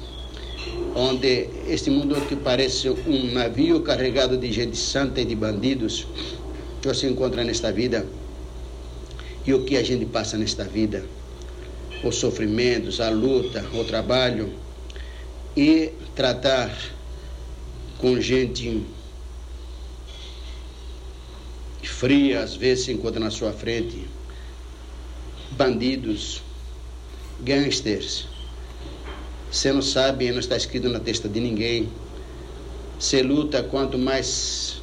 onde 0.96 1.50
este 1.68 1.90
mundo 1.90 2.16
que 2.28 2.36
parece 2.36 2.90
um 2.90 3.32
navio 3.34 3.82
carregado 3.82 4.38
de 4.38 4.52
gente 4.52 4.78
santa 4.78 5.22
e 5.22 5.26
de 5.26 5.36
bandidos, 5.36 6.08
que 6.82 6.88
você 6.88 7.08
encontra 7.08 7.44
nesta 7.44 7.72
vida, 7.72 8.06
e 9.46 9.54
o 9.54 9.64
que 9.64 9.78
a 9.78 9.84
gente 9.84 10.06
passa 10.06 10.38
nesta 10.38 10.64
vida, 10.64 11.06
os 12.04 12.16
sofrimentos, 12.16 13.00
a 13.00 13.10
luta, 13.10 13.66
o 13.74 13.84
trabalho, 13.84 14.54
e 15.56 15.92
tratar 16.16 16.76
com 17.98 18.20
gente 18.20 18.84
fria, 21.82 22.42
às 22.42 22.56
vezes 22.56 22.86
se 22.86 22.92
encontra 22.92 23.20
na 23.20 23.32
sua 23.32 23.52
frente, 23.54 24.06
bandidos, 25.52 26.42
gangsters. 27.44 28.28
Você 29.52 29.72
não 29.72 29.82
sabe, 29.82 30.32
não 30.32 30.40
está 30.40 30.58
escrito 30.58 30.90
na 30.90 31.00
testa 31.00 31.30
de 31.30 31.40
ninguém. 31.40 31.90
Você 33.00 33.22
luta 33.22 33.62
quanto 33.62 33.98
mais. 33.98 34.82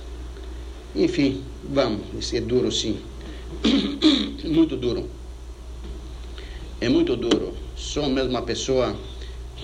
Enfim, 0.94 1.42
vamos, 1.64 2.02
isso 2.18 2.36
é 2.36 2.40
duro 2.40 2.70
sim. 2.70 3.00
muito 4.44 4.76
duro. 4.76 5.08
É 6.80 6.88
muito 6.88 7.16
duro. 7.16 7.54
Só 7.76 8.08
mesmo 8.08 8.36
a 8.36 8.42
pessoa 8.42 8.96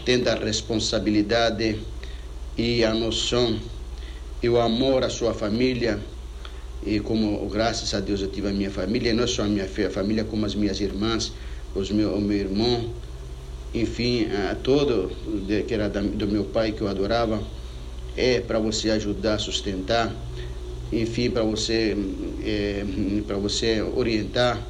tendo 0.04 0.28
a 0.28 0.34
responsabilidade 0.34 1.78
e 2.56 2.84
a 2.84 2.94
noção 2.94 3.58
e 4.42 4.48
o 4.48 4.60
amor 4.60 5.04
à 5.04 5.08
sua 5.08 5.34
família. 5.34 6.00
E 6.84 7.00
como, 7.00 7.48
graças 7.48 7.94
a 7.94 8.00
Deus, 8.00 8.20
eu 8.20 8.28
tive 8.28 8.48
a 8.48 8.52
minha 8.52 8.70
família, 8.70 9.12
não 9.12 9.26
só 9.26 9.42
a 9.42 9.46
minha 9.46 9.66
família, 9.66 10.24
como 10.24 10.46
as 10.46 10.54
minhas 10.54 10.80
irmãs, 10.80 11.32
os 11.76 11.90
meu, 11.90 12.14
o 12.14 12.20
meu 12.20 12.36
irmão, 12.36 12.90
enfim, 13.74 14.26
a 14.50 14.54
todo 14.54 15.10
que 15.66 15.74
era 15.74 15.88
do 15.88 16.26
meu 16.26 16.44
pai 16.44 16.72
que 16.72 16.80
eu 16.80 16.88
adorava, 16.88 17.42
é 18.16 18.40
para 18.40 18.58
você 18.58 18.90
ajudar, 18.90 19.38
sustentar, 19.38 20.14
enfim, 20.92 21.30
para 21.30 21.42
você, 21.42 21.96
é, 22.42 22.84
para 23.26 23.36
você 23.36 23.82
orientar 23.82 24.60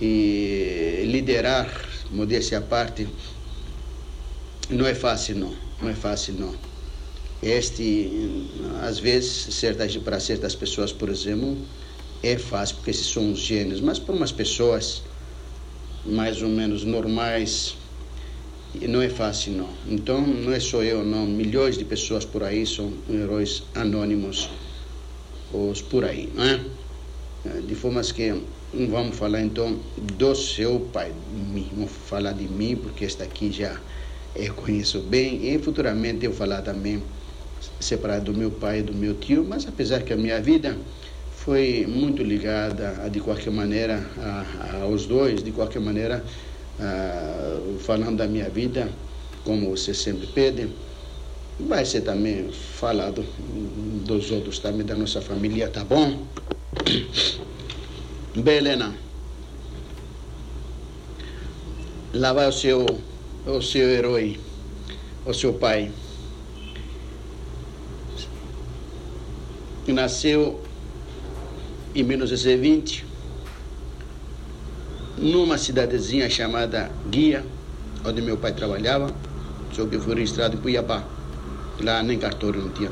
e 0.00 1.04
liderar, 1.06 1.70
modéstia 2.10 2.58
à 2.58 2.60
parte, 2.60 3.06
não 4.70 4.86
é 4.86 4.94
fácil 4.94 5.36
não, 5.36 5.54
não 5.80 5.88
é 5.88 5.94
fácil 5.94 6.34
não. 6.34 6.54
Este, 7.40 8.10
às 8.82 8.98
vezes, 8.98 9.54
certas, 9.54 9.96
para 9.98 10.18
certas 10.18 10.56
pessoas, 10.56 10.92
por 10.92 11.08
exemplo, 11.08 11.56
é 12.22 12.36
fácil, 12.36 12.76
porque 12.76 12.90
esses 12.90 13.06
são 13.06 13.30
os 13.30 13.38
gênios, 13.38 13.80
mas 13.80 13.98
para 13.98 14.14
umas 14.14 14.32
pessoas 14.32 15.02
mais 16.08 16.42
ou 16.42 16.48
menos 16.48 16.84
normais, 16.84 17.76
não 18.82 19.00
é 19.02 19.08
fácil 19.08 19.52
não. 19.52 19.68
Então 19.86 20.20
não 20.20 20.52
é 20.52 20.60
só 20.60 20.82
eu 20.82 21.04
não, 21.04 21.26
milhões 21.26 21.76
de 21.76 21.84
pessoas 21.84 22.24
por 22.24 22.42
aí 22.42 22.66
são 22.66 22.92
heróis 23.10 23.62
anônimos, 23.74 24.48
os 25.52 25.82
por 25.82 26.04
aí, 26.04 26.30
não 26.34 26.44
é? 26.44 26.60
é 27.46 27.60
de 27.60 27.74
forma 27.74 28.00
que 28.02 28.42
vamos 28.72 29.16
falar 29.16 29.40
então 29.40 29.78
do 30.16 30.34
seu 30.34 30.80
pai, 30.92 31.12
vamos 31.72 31.90
falar 31.90 32.32
de 32.32 32.48
mim 32.48 32.76
porque 32.76 33.04
esta 33.04 33.24
aqui 33.24 33.50
já 33.50 33.78
eu 34.36 34.54
conheço 34.54 35.00
bem 35.00 35.54
e 35.54 35.58
futuramente 35.58 36.24
eu 36.24 36.32
falar 36.32 36.62
também 36.62 37.02
separado 37.80 38.32
do 38.32 38.38
meu 38.38 38.50
pai 38.50 38.80
e 38.80 38.82
do 38.82 38.94
meu 38.94 39.14
tio, 39.14 39.44
mas 39.44 39.66
apesar 39.66 40.02
que 40.02 40.12
a 40.12 40.16
minha 40.16 40.40
vida 40.40 40.76
foi 41.48 41.86
muito 41.88 42.22
ligada 42.22 43.04
a, 43.04 43.08
de 43.08 43.20
qualquer 43.20 43.50
maneira 43.50 44.06
a, 44.18 44.44
a, 44.60 44.82
aos 44.82 45.06
dois, 45.06 45.42
de 45.42 45.50
qualquer 45.50 45.80
maneira 45.80 46.22
uh, 46.78 47.78
falando 47.78 48.18
da 48.18 48.26
minha 48.26 48.50
vida, 48.50 48.86
como 49.46 49.70
você 49.70 49.94
sempre 49.94 50.26
pede, 50.26 50.68
vai 51.58 51.86
ser 51.86 52.02
também 52.02 52.52
falado 52.52 53.24
dos 54.04 54.30
outros 54.30 54.58
também, 54.58 54.84
da 54.84 54.94
nossa 54.94 55.22
família, 55.22 55.70
tá 55.70 55.82
bom? 55.82 56.22
Bem, 58.36 58.58
Helena, 58.58 58.94
lá 62.12 62.34
vai 62.34 62.46
o 62.46 62.52
seu, 62.52 62.84
o 63.46 63.62
seu 63.62 63.88
herói, 63.88 64.38
o 65.24 65.32
seu 65.32 65.54
pai. 65.54 65.90
Nasceu 69.86 70.67
em 72.00 72.04
1920 72.04 73.04
numa 75.16 75.58
cidadezinha 75.58 76.30
chamada 76.30 76.90
Guia, 77.10 77.44
onde 78.04 78.22
meu 78.22 78.36
pai 78.36 78.52
trabalhava, 78.52 79.12
só 79.72 79.84
que 79.84 79.98
foi 79.98 80.14
registrado 80.14 80.56
em 80.56 80.60
Cuiabá. 80.60 81.02
Lá 81.80 82.02
nem 82.02 82.18
cartório 82.18 82.62
não 82.62 82.70
tinha. 82.70 82.90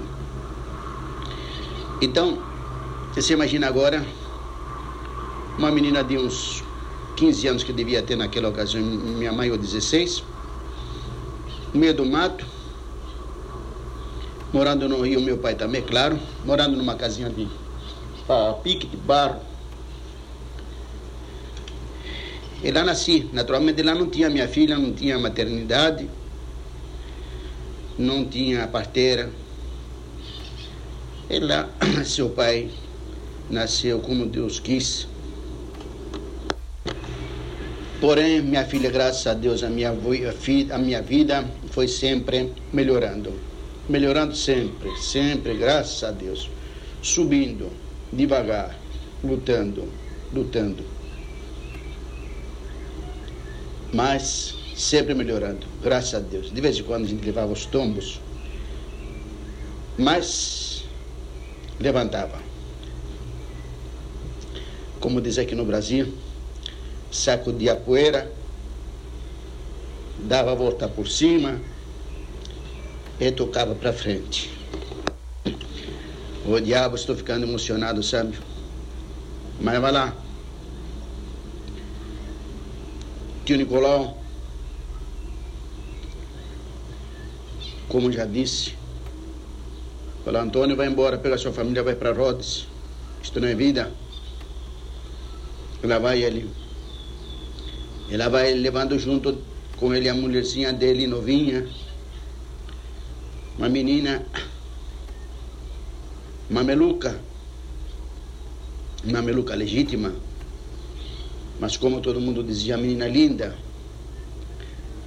Então, 2.00 2.38
você 3.14 3.32
imagina 3.32 3.68
agora 3.68 4.04
uma 5.56 5.70
menina 5.70 6.02
de 6.02 6.18
uns 6.18 6.64
15 7.14 7.48
anos 7.48 7.64
que 7.64 7.72
devia 7.72 8.02
ter 8.02 8.16
naquela 8.16 8.48
ocasião, 8.48 8.82
minha 8.82 9.32
mãe 9.32 9.50
ou 9.50 9.56
16, 9.56 10.22
no 11.72 11.80
meio 11.80 11.94
do 11.94 12.04
mato, 12.04 12.44
morando 14.52 14.88
no 14.88 15.00
Rio, 15.02 15.20
meu 15.20 15.38
pai 15.38 15.54
também, 15.54 15.82
claro, 15.82 16.18
morando 16.44 16.76
numa 16.76 16.94
casinha 16.96 17.30
de 17.30 17.48
pique 18.62 18.86
de 18.86 18.96
barro, 18.96 19.40
E 22.62 22.70
lá 22.70 22.82
nasci. 22.82 23.28
Naturalmente 23.32 23.82
lá 23.82 23.94
não 23.94 24.08
tinha 24.08 24.30
minha 24.30 24.48
filha, 24.48 24.76
não 24.76 24.92
tinha 24.92 25.18
maternidade, 25.18 26.08
não 27.98 28.24
tinha 28.24 28.66
parteira. 28.66 29.30
E 31.28 31.38
lá 31.38 31.68
seu 32.04 32.30
pai 32.30 32.70
nasceu 33.50 34.00
como 34.00 34.26
Deus 34.26 34.58
quis. 34.58 35.06
Porém, 38.00 38.42
minha 38.42 38.64
filha, 38.64 38.90
graças 38.90 39.26
a 39.26 39.34
Deus, 39.34 39.62
a 39.62 39.70
minha, 39.70 39.90
a 40.70 40.78
minha 40.78 41.02
vida 41.02 41.44
foi 41.70 41.88
sempre 41.88 42.52
melhorando. 42.72 43.32
Melhorando 43.88 44.34
sempre, 44.34 44.90
sempre, 44.98 45.54
graças 45.54 46.02
a 46.02 46.10
Deus. 46.10 46.50
Subindo, 47.00 47.70
devagar, 48.12 48.76
lutando, 49.22 49.88
lutando 50.32 50.96
mas 53.96 54.54
sempre 54.74 55.14
melhorando, 55.14 55.66
graças 55.82 56.14
a 56.14 56.18
Deus. 56.18 56.52
De 56.52 56.60
vez 56.60 56.78
em 56.78 56.82
quando 56.82 57.04
a 57.04 57.08
gente 57.08 57.24
levava 57.24 57.52
os 57.52 57.64
tombos, 57.64 58.20
mas 59.96 60.84
levantava. 61.80 62.38
Como 65.00 65.20
diz 65.20 65.38
aqui 65.38 65.54
no 65.54 65.64
Brasil, 65.64 66.12
sacudia 67.10 67.72
a 67.72 67.76
poeira, 67.76 68.30
dava 70.18 70.52
a 70.52 70.54
volta 70.54 70.88
por 70.88 71.08
cima 71.08 71.60
e 73.18 73.30
tocava 73.30 73.74
para 73.74 73.92
frente. 73.92 74.55
O 76.48 76.60
diabo, 76.60 76.94
estou 76.94 77.16
ficando 77.16 77.44
emocionado, 77.44 78.00
sabe? 78.04 78.38
Mas 79.60 79.80
vai 79.80 79.90
lá. 79.90 80.16
Tio 83.44 83.56
Nicolau, 83.56 84.22
como 87.88 88.12
já 88.12 88.24
disse, 88.24 88.74
falou, 90.24 90.40
Antônio 90.40 90.76
vai 90.76 90.86
embora, 90.86 91.18
pega 91.18 91.36
sua 91.36 91.52
família, 91.52 91.82
vai 91.82 91.96
para 91.96 92.12
Rhodes. 92.12 92.68
Isto 93.20 93.40
não 93.40 93.48
é 93.48 93.54
vida. 93.54 93.92
Ela 95.82 95.98
vai 95.98 96.24
ali. 96.24 96.48
Ela 98.08 98.28
vai 98.28 98.54
levando 98.54 98.96
junto 99.00 99.42
com 99.76 99.92
ele 99.92 100.08
a 100.08 100.14
mulherzinha 100.14 100.72
dele, 100.72 101.08
novinha. 101.08 101.66
Uma 103.58 103.68
menina 103.68 104.24
mameluca, 106.50 107.18
mameluca 109.04 109.54
legítima, 109.54 110.14
mas 111.58 111.76
como 111.76 112.00
todo 112.00 112.20
mundo 112.20 112.42
dizia, 112.42 112.74
a 112.74 112.78
menina 112.78 113.08
linda, 113.08 113.56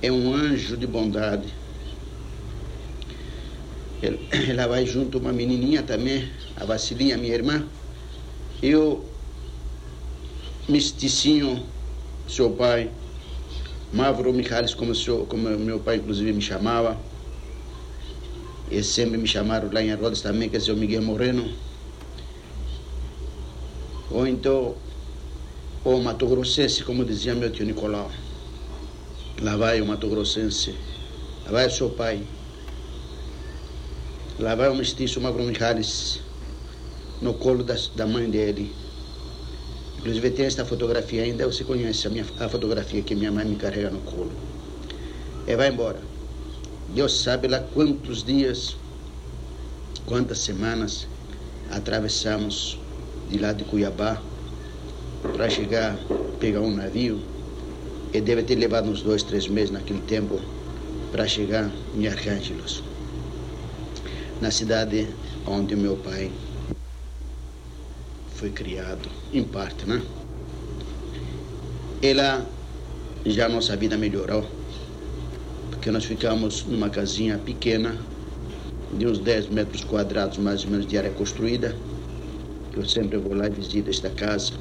é 0.01 0.11
um 0.11 0.33
anjo 0.33 0.77
de 0.77 0.87
bondade. 0.87 1.53
Ela 4.01 4.67
vai 4.67 4.85
junto 4.85 5.17
uma 5.17 5.33
menininha 5.33 5.83
também, 5.83 6.31
a 6.55 6.65
Vasilinha, 6.65 7.17
minha 7.17 7.33
irmã. 7.33 7.67
Eu, 8.63 9.05
Misticinho, 10.67 11.65
seu 12.27 12.51
pai, 12.51 12.91
Mavro 13.91 14.31
Michalis, 14.33 14.73
como, 14.73 14.93
seu, 14.95 15.25
como 15.25 15.49
meu 15.49 15.79
pai 15.79 15.97
inclusive 15.97 16.31
me 16.31 16.41
chamava, 16.41 16.97
e 18.71 18.83
sempre 18.83 19.17
me 19.17 19.27
chamaram 19.27 19.69
lá 19.71 19.81
em 19.81 19.91
Arrodas 19.91 20.21
também, 20.21 20.49
que 20.49 20.57
é 20.57 20.73
o 20.73 20.77
Miguel 20.77 21.01
Moreno. 21.01 21.51
Ou 24.11 24.27
então, 24.27 24.75
o 25.83 25.97
Mato 25.99 26.27
Grossense, 26.27 26.83
como 26.83 27.05
dizia 27.05 27.33
meu 27.33 27.51
tio 27.51 27.65
Nicolau. 27.65 28.11
Lá 29.41 29.55
vai 29.55 29.81
o 29.81 29.85
Mato 29.85 30.07
Grossense, 30.07 30.75
lá 31.45 31.51
vai 31.51 31.67
o 31.67 31.71
seu 31.71 31.89
pai. 31.89 32.21
Lá 34.37 34.55
vai 34.55 34.69
o 34.69 34.75
mestiço 34.75 35.19
Magro 35.19 35.43
Michalis 35.43 36.21
no 37.21 37.33
colo 37.33 37.63
da, 37.63 37.75
da 37.95 38.05
mãe 38.05 38.29
dele. 38.29 38.73
Inclusive 39.97 40.31
tem 40.31 40.45
esta 40.45 40.63
fotografia 40.63 41.23
ainda, 41.23 41.45
você 41.45 41.63
conhece 41.63 42.07
a, 42.07 42.09
minha, 42.09 42.25
a 42.39 42.47
fotografia 42.47 43.01
que 43.01 43.15
minha 43.15 43.31
mãe 43.31 43.45
me 43.45 43.57
carrega 43.57 43.89
no 43.89 43.99
colo. 43.99 44.31
E 45.45 45.55
vai 45.55 45.69
embora. 45.69 46.08
Deus 46.93 47.21
sabe 47.21 47.47
lá 47.47 47.59
quantos 47.59 48.23
dias, 48.23 48.75
quantas 50.07 50.39
semanas 50.39 51.07
atravessamos 51.69 52.79
de 53.29 53.37
lá 53.37 53.53
de 53.53 53.63
Cuiabá 53.63 54.19
para 55.33 55.47
chegar, 55.49 55.99
pegar 56.39 56.61
um 56.61 56.75
navio. 56.75 57.21
E 58.11 58.19
deve 58.19 58.41
ter 58.41 58.55
levado 58.55 58.89
uns 58.89 59.03
dois, 59.03 59.21
três 59.21 59.47
meses 59.47 59.69
naquele 59.69 60.01
tempo 60.01 60.41
para 61.11 61.27
chegar 61.27 61.71
em 61.95 62.07
Arcângelos, 62.07 62.81
na 64.41 64.49
cidade 64.49 65.07
onde 65.45 65.75
meu 65.75 65.95
pai 65.95 66.31
foi 68.33 68.49
criado, 68.49 69.07
em 69.31 69.43
parte, 69.43 69.85
né? 69.87 70.01
Ela 72.01 72.43
já 73.27 73.47
nossa 73.47 73.75
vida 73.77 73.95
melhorou 73.95 74.58
porque 75.79 75.91
nós 75.91 76.03
ficamos 76.03 76.65
numa 76.65 76.89
casinha 76.89 77.37
pequena, 77.37 77.95
de 78.91 79.07
uns 79.07 79.17
10 79.17 79.47
metros 79.47 79.81
quadrados 79.81 80.37
mais 80.37 80.65
ou 80.65 80.71
menos 80.71 80.85
de 80.85 80.97
área 80.97 81.09
construída. 81.09 81.73
Eu 82.75 82.85
sempre 82.85 83.17
vou 83.17 83.33
lá 83.33 83.47
e 83.47 83.49
visito 83.49 83.89
esta 83.89 84.09
casa. 84.09 84.51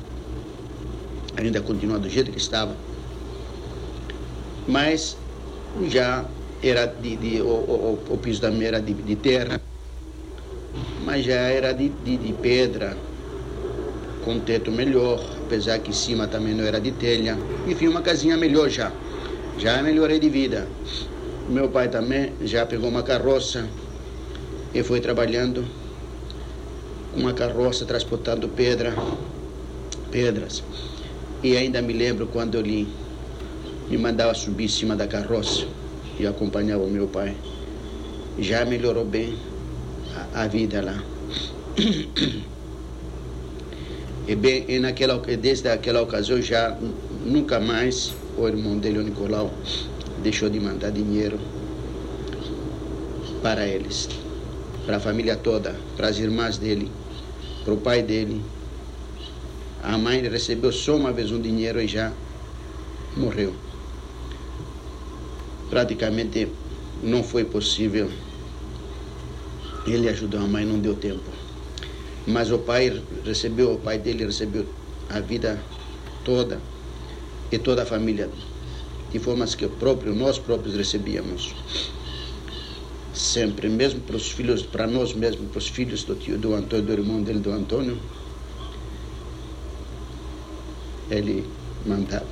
Ainda 1.37 1.61
continua 1.61 1.99
do 1.99 2.09
jeito 2.09 2.31
que 2.31 2.39
estava. 2.39 2.73
Mas 4.69 5.17
já 5.89 6.25
era 6.63 6.87
de, 6.87 7.17
de 7.17 7.43
o, 7.43 7.47
o, 7.47 7.99
o, 8.11 8.19
piso 8.19 8.41
da 8.41 8.53
era 8.53 8.81
de, 8.81 8.95
de, 8.95 9.17
terra, 9.17 9.61
mas 11.05 11.25
já 11.25 11.35
era 11.35 11.73
de, 11.73 11.89
de, 11.89 12.17
de 12.17 12.33
pedra, 12.35 12.97
com 14.25 14.39
teto 14.39 14.71
melhor, 14.71 15.21
apesar 15.45 15.81
que 15.81 15.91
em 15.91 15.95
cima 15.95 16.29
também 16.29 16.55
não 16.55 16.63
era 16.63 16.81
de 16.81 16.93
telha. 16.93 17.37
Enfim, 17.67 17.89
uma 17.89 18.03
casinha 18.03 18.37
melhor 18.37 18.69
já. 18.69 18.93
Já 19.59 19.83
melhorei 19.83 20.21
de 20.21 20.29
vida. 20.29 20.69
Meu 21.49 21.69
pai 21.69 21.89
também 21.89 22.33
já 22.43 22.65
pegou 22.65 22.89
uma 22.89 23.03
carroça 23.03 23.67
e 24.73 24.85
foi 24.85 25.01
trabalhando 25.01 25.65
com 27.13 27.21
uma 27.21 27.33
carroça 27.33 27.85
transportando 27.85 28.49
pedra, 28.49 28.95
pedras. 30.13 30.63
E 31.43 31.57
ainda 31.57 31.83
me 31.83 31.93
lembro 31.93 32.29
quando 32.29 32.57
ele 32.57 32.87
me 33.91 33.99
mandava 33.99 34.33
subir 34.33 34.67
em 34.67 34.69
cima 34.69 34.95
da 34.95 35.09
carroça 35.09 35.67
e 36.21 36.27
acompanhava 36.27 36.85
o 36.85 36.91
meu 36.91 37.09
pai. 37.09 37.35
Já 38.39 38.65
melhorou 38.65 39.05
bem 39.05 39.37
a, 40.35 40.45
a 40.45 40.47
vida 40.47 40.81
lá. 40.81 41.03
E 44.29 44.37
bem, 44.37 44.67
e 44.69 44.79
naquela, 44.79 45.19
desde 45.19 45.69
aquela 45.69 46.03
ocasião 46.03 46.41
já 46.41 46.77
nunca 47.25 47.59
mais 47.59 48.13
o 48.39 48.47
irmão 48.47 48.79
dele, 48.79 48.99
o 48.99 49.03
Nicolau, 49.03 49.53
deixou 50.23 50.49
de 50.49 50.61
mandar 50.61 50.91
dinheiro 50.91 51.39
para 53.43 53.67
eles, 53.67 54.09
para 54.87 54.99
a 54.99 55.01
família 55.01 55.37
toda, 55.37 55.75
para 55.97 56.09
as 56.09 56.19
irmãs 56.19 56.57
dele, 56.57 56.91
para 57.65 57.75
o 57.75 57.77
pai 57.77 58.03
dele. 58.03 58.41
A 59.83 59.99
mãe 59.99 60.23
recebeu 60.23 60.73
só 60.73 60.97
uma 60.97 61.13
vez 61.13 61.33
um 61.33 61.41
dinheiro 61.41 61.81
e 61.81 61.89
já 61.89 62.13
morreu. 63.17 63.55
Praticamente 65.69 66.49
não 67.03 67.23
foi 67.23 67.45
possível. 67.45 68.09
Ele 69.87 70.09
ajudou 70.09 70.41
a 70.41 70.47
mãe, 70.47 70.65
não 70.65 70.79
deu 70.79 70.95
tempo. 70.95 71.31
Mas 72.27 72.51
o 72.51 72.59
pai 72.59 73.03
recebeu, 73.25 73.73
o 73.73 73.79
pai 73.79 73.99
dele 73.99 74.25
recebeu 74.25 74.67
a 75.09 75.21
vida 75.21 75.61
toda 76.25 76.61
e 77.51 77.59
toda 77.59 77.83
a 77.83 77.87
família, 77.87 78.29
de 79.11 79.19
formas 79.19 79.55
que 79.55 79.67
próprio, 79.67 80.15
nós 80.15 80.39
próprios 80.39 80.77
recebíamos. 80.77 81.55
Sempre, 83.15 83.69
mesmo 83.69 84.01
para 84.01 84.17
os 84.17 84.31
filhos, 84.31 84.63
para 84.63 84.87
nós 84.87 85.13
mesmos, 85.13 85.51
para 85.51 85.59
os 85.59 85.69
filhos 85.69 86.05
do 86.05 86.15
tio 86.15 86.39
do 86.39 86.55
Antônio, 86.55 86.85
do 86.85 86.93
irmão 86.93 87.23
dele, 87.23 87.41
do 87.41 87.51
Antônio, 87.51 87.99
ele 91.11 91.45
mandava. 91.85 92.27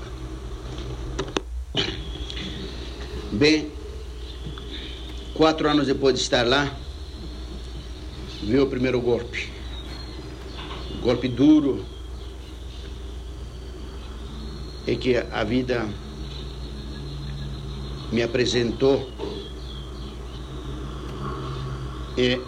Bem, 3.33 3.71
quatro 5.35 5.69
anos 5.69 5.87
depois 5.87 6.15
de 6.15 6.21
estar 6.21 6.47
lá, 6.47 6.75
veio 8.43 8.65
o 8.65 8.67
primeiro 8.67 9.01
golpe. 9.01 9.51
Golpe 11.03 11.29
duro, 11.29 11.85
é 14.87 14.95
que 14.95 15.17
a 15.17 15.43
vida 15.43 15.89
me 18.13 18.23
apresentou 18.23 19.11
e 22.17 22.41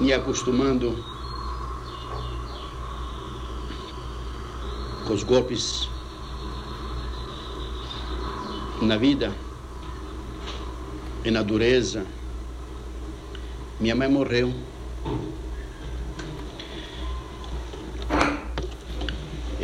me 0.00 0.12
acostumando 0.12 1.02
com 5.06 5.14
os 5.14 5.22
golpes 5.22 5.88
na 8.82 8.98
vida 8.98 9.32
e 11.24 11.30
na 11.30 11.42
dureza. 11.42 12.04
Minha 13.80 13.96
mãe 13.96 14.08
morreu 14.08 14.52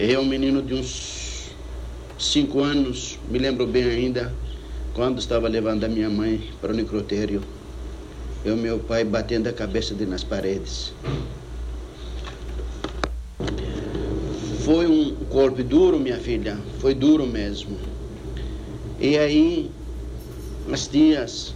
Eu, 0.03 0.23
um 0.23 0.25
menino 0.25 0.63
de 0.63 0.73
uns 0.73 1.51
cinco 2.19 2.61
anos, 2.61 3.19
me 3.29 3.39
lembro 3.39 3.67
bem 3.67 3.85
ainda, 3.85 4.33
quando 4.95 5.19
estava 5.19 5.47
levando 5.47 5.85
a 5.85 5.89
minha 5.89 6.09
mãe 6.09 6.49
para 6.59 6.73
o 6.73 6.75
necrotério, 6.75 7.43
eu 8.43 8.57
e 8.57 8.59
meu 8.59 8.79
pai 8.79 9.05
batendo 9.05 9.49
a 9.49 9.53
cabeça 9.53 9.95
de 9.95 10.07
nas 10.07 10.25
paredes. 10.25 10.95
Foi 14.65 14.87
um 14.87 15.15
golpe 15.31 15.63
duro, 15.63 16.01
minha 16.01 16.17
filha, 16.17 16.57
foi 16.79 16.95
duro 16.95 17.27
mesmo. 17.27 17.77
E 18.99 19.19
aí, 19.19 19.71
as 20.73 20.87
tias 20.87 21.55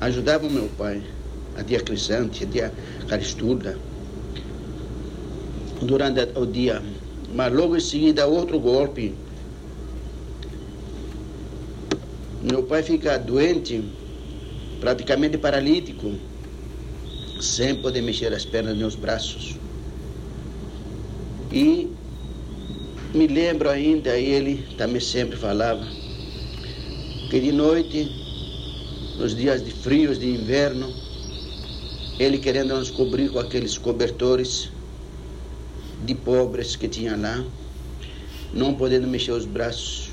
ajudavam 0.00 0.48
meu 0.48 0.70
pai, 0.78 1.02
a 1.58 1.62
tia 1.62 1.80
Crisante, 1.80 2.44
a 2.44 2.46
tia 2.46 2.72
Caristuda, 3.06 3.76
durante 5.82 6.26
o 6.34 6.46
dia 6.46 6.82
mas 7.34 7.52
logo 7.52 7.76
em 7.76 7.80
seguida 7.80 8.26
outro 8.26 8.58
golpe. 8.58 9.14
Meu 12.42 12.62
pai 12.62 12.82
fica 12.82 13.18
doente, 13.18 13.82
praticamente 14.80 15.36
paralítico, 15.36 16.14
sem 17.40 17.74
poder 17.74 18.00
mexer 18.00 18.32
as 18.32 18.44
pernas 18.44 18.76
nem 18.76 18.86
os 18.86 18.94
braços. 18.94 19.56
E 21.52 21.88
me 23.14 23.26
lembro 23.26 23.68
ainda, 23.68 24.16
ele 24.16 24.64
também 24.76 25.00
sempre 25.00 25.36
falava, 25.36 25.86
que 27.30 27.40
de 27.40 27.52
noite, 27.52 28.08
nos 29.18 29.34
dias 29.34 29.62
de 29.64 29.70
frios 29.70 30.18
de 30.18 30.28
inverno, 30.28 30.92
ele 32.18 32.38
querendo 32.38 32.74
nos 32.74 32.90
cobrir 32.90 33.30
com 33.30 33.38
aqueles 33.38 33.76
cobertores 33.78 34.70
de 36.04 36.14
pobres 36.14 36.76
que 36.76 36.88
tinha 36.88 37.16
lá, 37.16 37.44
não 38.52 38.74
podendo 38.74 39.06
mexer 39.06 39.32
os 39.32 39.44
braços. 39.44 40.10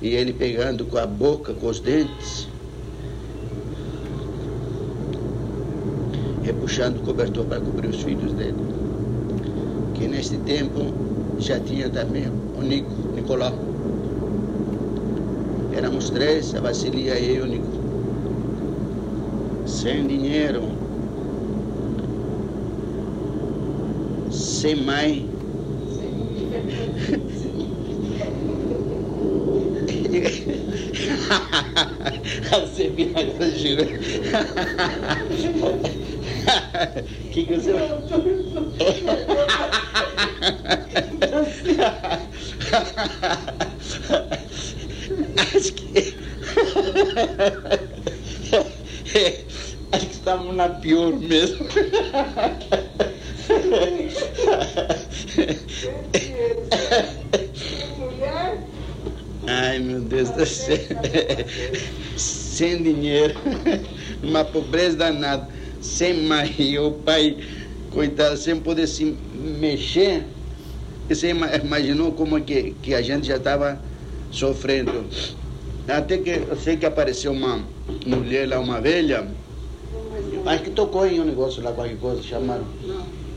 E 0.00 0.08
ele 0.08 0.32
pegando 0.32 0.84
com 0.84 0.98
a 0.98 1.06
boca, 1.06 1.54
com 1.54 1.68
os 1.68 1.80
dentes, 1.80 2.48
repuxando 6.42 7.00
o 7.00 7.02
cobertor 7.02 7.44
para 7.46 7.60
cobrir 7.60 7.88
os 7.88 8.02
filhos 8.02 8.32
dele. 8.32 8.56
Que 9.94 10.06
neste 10.06 10.36
tempo 10.38 10.92
já 11.38 11.58
tinha 11.58 11.88
também 11.88 12.28
o 12.28 12.62
Nico, 12.62 12.90
Nicolau. 13.14 13.58
Éramos 15.74 16.10
três, 16.10 16.54
a 16.54 16.60
Vasilia 16.60 17.18
e 17.18 17.36
eu, 17.36 17.46
Nico. 17.46 17.66
Sem 19.66 20.06
dinheiro, 20.06 20.75
sem 24.66 24.74
mãe. 24.74 25.28
Você 32.50 32.88
me 32.88 33.04
juro. 33.56 33.86
que 37.30 37.44
que 37.44 37.54
você 37.54 37.72
Acho 45.54 45.72
que 45.74 46.14
acho 49.92 50.06
que 50.06 50.12
estamos 50.12 50.56
na 50.56 50.68
pior 50.70 51.12
mesmo. 51.14 51.66
Ai 59.46 59.78
meu 59.78 60.00
Céu. 60.66 60.78
Sem 62.16 62.82
dinheiro, 62.82 63.34
uma 64.22 64.44
pobreza 64.44 64.96
danada, 64.96 65.48
sem 65.80 66.22
mãe, 66.22 66.78
o 66.78 66.90
pai, 66.90 67.36
coitado, 67.92 68.36
sem 68.36 68.56
poder 68.56 68.88
se 68.88 69.04
mexer. 69.60 70.24
Você 71.08 71.32
imaginou 71.62 72.10
como 72.12 72.40
que, 72.40 72.74
que 72.82 72.94
a 72.94 73.02
gente 73.02 73.28
já 73.28 73.36
estava 73.36 73.80
sofrendo. 74.32 75.04
Até 75.86 76.18
que 76.18 76.30
eu 76.30 76.56
sei 76.56 76.76
que 76.76 76.84
apareceu 76.84 77.30
uma 77.30 77.62
mulher 78.04 78.48
lá, 78.48 78.58
uma 78.58 78.80
velha, 78.80 79.28
acho 80.46 80.62
que 80.64 80.70
tocou 80.70 81.06
em 81.06 81.20
um 81.20 81.24
negócio 81.24 81.62
lá, 81.62 81.70
qualquer 81.70 81.96
coisa, 81.98 82.20
chamaram. 82.22 82.66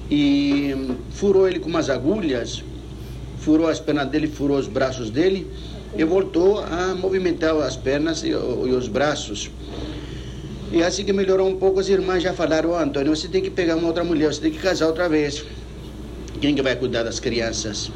E 0.09 0.73
furou 1.11 1.47
ele 1.47 1.59
com 1.59 1.69
umas 1.69 1.91
agulhas, 1.91 2.63
furou 3.37 3.67
as 3.67 3.79
pernas 3.79 4.07
dele, 4.07 4.27
furou 4.27 4.57
os 4.57 4.67
braços 4.67 5.11
dele 5.11 5.45
e 5.95 6.03
voltou 6.03 6.59
a 6.59 6.95
movimentar 6.95 7.55
as 7.57 7.75
pernas 7.75 8.23
e, 8.23 8.29
e 8.29 8.33
os 8.33 8.87
braços. 8.87 9.49
E 10.71 10.83
assim 10.83 11.03
que 11.03 11.11
melhorou 11.11 11.49
um 11.49 11.55
pouco, 11.55 11.79
as 11.79 11.89
irmãs 11.89 12.21
já 12.21 12.33
falaram, 12.33 12.71
oh, 12.71 12.75
Antônio, 12.75 13.15
você 13.15 13.27
tem 13.27 13.41
que 13.41 13.49
pegar 13.49 13.75
uma 13.75 13.87
outra 13.87 14.03
mulher, 14.03 14.31
você 14.31 14.41
tem 14.41 14.51
que 14.51 14.59
casar 14.59 14.87
outra 14.87 15.09
vez. 15.09 15.43
Quem 16.39 16.53
que 16.53 16.61
vai 16.61 16.75
cuidar 16.75 17.03
das 17.03 17.19
crianças? 17.19 17.91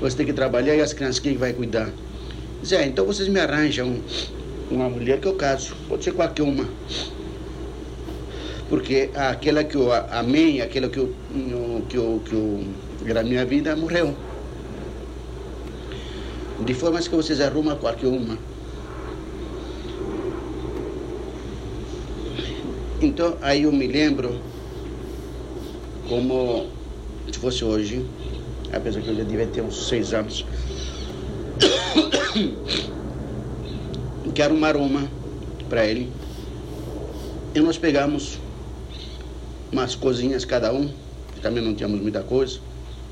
Você 0.00 0.16
tem 0.16 0.26
que 0.26 0.32
trabalhar 0.32 0.74
e 0.74 0.80
as 0.80 0.92
crianças 0.92 1.18
quem 1.18 1.36
vai 1.36 1.52
cuidar? 1.52 1.90
Zé, 2.64 2.86
então 2.86 3.04
vocês 3.04 3.28
me 3.28 3.38
arranjam 3.38 4.00
uma 4.70 4.88
mulher 4.88 5.20
que 5.20 5.26
eu 5.26 5.34
caso, 5.34 5.74
pode 5.86 6.04
ser 6.04 6.12
qualquer 6.12 6.42
uma. 6.42 6.66
Porque 8.68 9.10
aquela 9.14 9.64
que 9.64 9.76
eu 9.76 9.92
amei, 9.92 10.60
aquela 10.60 10.88
que 10.88 10.98
eu, 10.98 11.14
que 11.88 11.96
eu, 11.96 12.22
que 12.24 12.32
eu, 12.32 12.64
era 13.06 13.20
a 13.20 13.24
minha 13.24 13.44
vida, 13.44 13.74
morreu. 13.76 14.14
De 16.64 16.74
forma 16.74 17.00
que 17.00 17.10
vocês 17.10 17.40
arrumam 17.40 17.76
qualquer 17.76 18.08
uma. 18.08 18.36
Então, 23.00 23.36
aí 23.40 23.62
eu 23.62 23.70
me 23.70 23.86
lembro 23.86 24.40
como 26.08 26.66
se 27.30 27.38
fosse 27.38 27.64
hoje, 27.64 28.04
apesar 28.72 29.00
que 29.00 29.08
eu 29.08 29.14
já 29.14 29.22
devia 29.22 29.46
ter 29.46 29.60
uns 29.60 29.88
seis 29.88 30.12
anos, 30.12 30.44
que 34.34 34.42
arrumar 34.42 34.76
uma 34.76 35.08
para 35.68 35.86
ele. 35.86 36.10
E 37.54 37.60
nós 37.60 37.78
pegamos 37.78 38.38
umas 39.70 39.94
coisinhas 39.94 40.44
cada 40.44 40.72
um, 40.72 40.90
também 41.40 41.62
não 41.62 41.74
tínhamos 41.74 42.00
muita 42.00 42.22
coisa. 42.22 42.58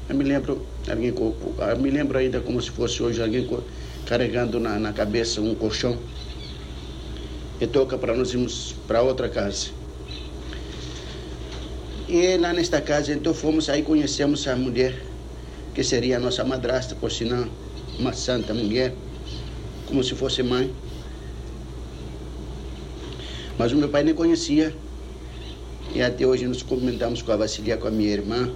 Eu 0.08 0.14
me 0.14 0.24
lembro, 0.24 0.64
alguém, 0.88 1.12
eu 1.12 1.76
me 1.78 1.90
lembro 1.90 2.16
ainda 2.16 2.40
como 2.40 2.60
se 2.62 2.70
fosse 2.70 3.02
hoje 3.02 3.20
alguém 3.20 3.48
carregando 4.06 4.60
na, 4.60 4.78
na 4.78 4.92
cabeça 4.92 5.40
um 5.40 5.54
colchão 5.54 5.98
e 7.60 7.66
toca 7.66 7.98
para 7.98 8.14
nós 8.14 8.32
irmos 8.32 8.74
para 8.86 9.02
outra 9.02 9.28
casa. 9.28 9.68
E 12.08 12.36
lá 12.36 12.52
nesta 12.52 12.80
casa, 12.80 13.12
então 13.12 13.34
fomos 13.34 13.68
aí 13.68 13.82
conhecemos 13.82 14.46
a 14.46 14.54
mulher 14.54 15.02
que 15.74 15.82
seria 15.82 16.18
a 16.18 16.20
nossa 16.20 16.44
madrasta, 16.44 16.94
por 16.94 17.10
sinal, 17.10 17.44
uma 17.98 18.12
santa 18.12 18.54
mulher, 18.54 18.94
como 19.86 20.04
se 20.04 20.14
fosse 20.14 20.42
mãe. 20.42 20.72
Mas 23.58 23.72
o 23.72 23.76
meu 23.76 23.88
pai 23.88 24.04
nem 24.04 24.14
conhecia. 24.14 24.72
E 25.94 26.00
até 26.00 26.26
hoje 26.26 26.46
nós 26.46 26.62
comentamos 26.62 27.22
com 27.22 27.32
a 27.32 27.36
Vasilia, 27.36 27.76
com 27.76 27.88
a 27.88 27.90
minha 27.90 28.12
irmã. 28.12 28.52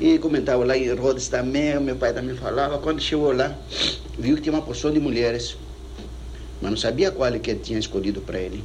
E 0.00 0.16
comentava 0.18 0.64
lá 0.64 0.76
em 0.76 0.94
Rhodes 0.94 1.26
também, 1.28 1.78
meu 1.80 1.96
pai 1.96 2.12
também 2.12 2.36
falava. 2.36 2.78
Quando 2.78 3.00
chegou 3.00 3.32
lá, 3.32 3.58
viu 4.16 4.36
que 4.36 4.42
tinha 4.42 4.52
uma 4.52 4.62
porção 4.62 4.92
de 4.92 5.00
mulheres, 5.00 5.56
mas 6.62 6.70
não 6.70 6.78
sabia 6.78 7.10
qual 7.10 7.32
que 7.32 7.52
tinha 7.56 7.80
escolhido 7.80 8.20
para 8.20 8.38
ele. 8.38 8.62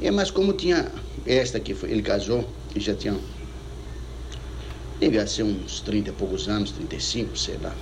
E, 0.00 0.08
mas 0.12 0.30
como 0.30 0.52
tinha 0.52 0.86
esta 1.26 1.58
que 1.58 1.74
foi, 1.74 1.90
ele 1.90 2.02
casou, 2.02 2.48
e 2.76 2.78
já 2.78 2.94
tinha, 2.94 3.18
devia 5.00 5.26
ser 5.26 5.42
uns 5.42 5.80
30 5.80 6.10
e 6.10 6.12
poucos 6.12 6.48
anos, 6.48 6.70
35, 6.70 7.36
sei 7.36 7.58
lá. 7.60 7.74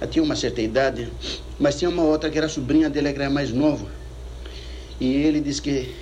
Já 0.00 0.06
tinha 0.06 0.22
uma 0.22 0.34
certa 0.34 0.62
idade, 0.62 1.12
mas 1.60 1.78
tinha 1.78 1.90
uma 1.90 2.02
outra 2.02 2.30
que 2.30 2.38
era 2.38 2.48
sobrinha 2.48 2.88
dele, 2.88 3.12
que 3.12 3.20
era 3.20 3.28
mais 3.28 3.52
nova. 3.52 3.88
E 4.98 5.16
ele 5.16 5.40
disse 5.42 5.60
que 5.60 5.94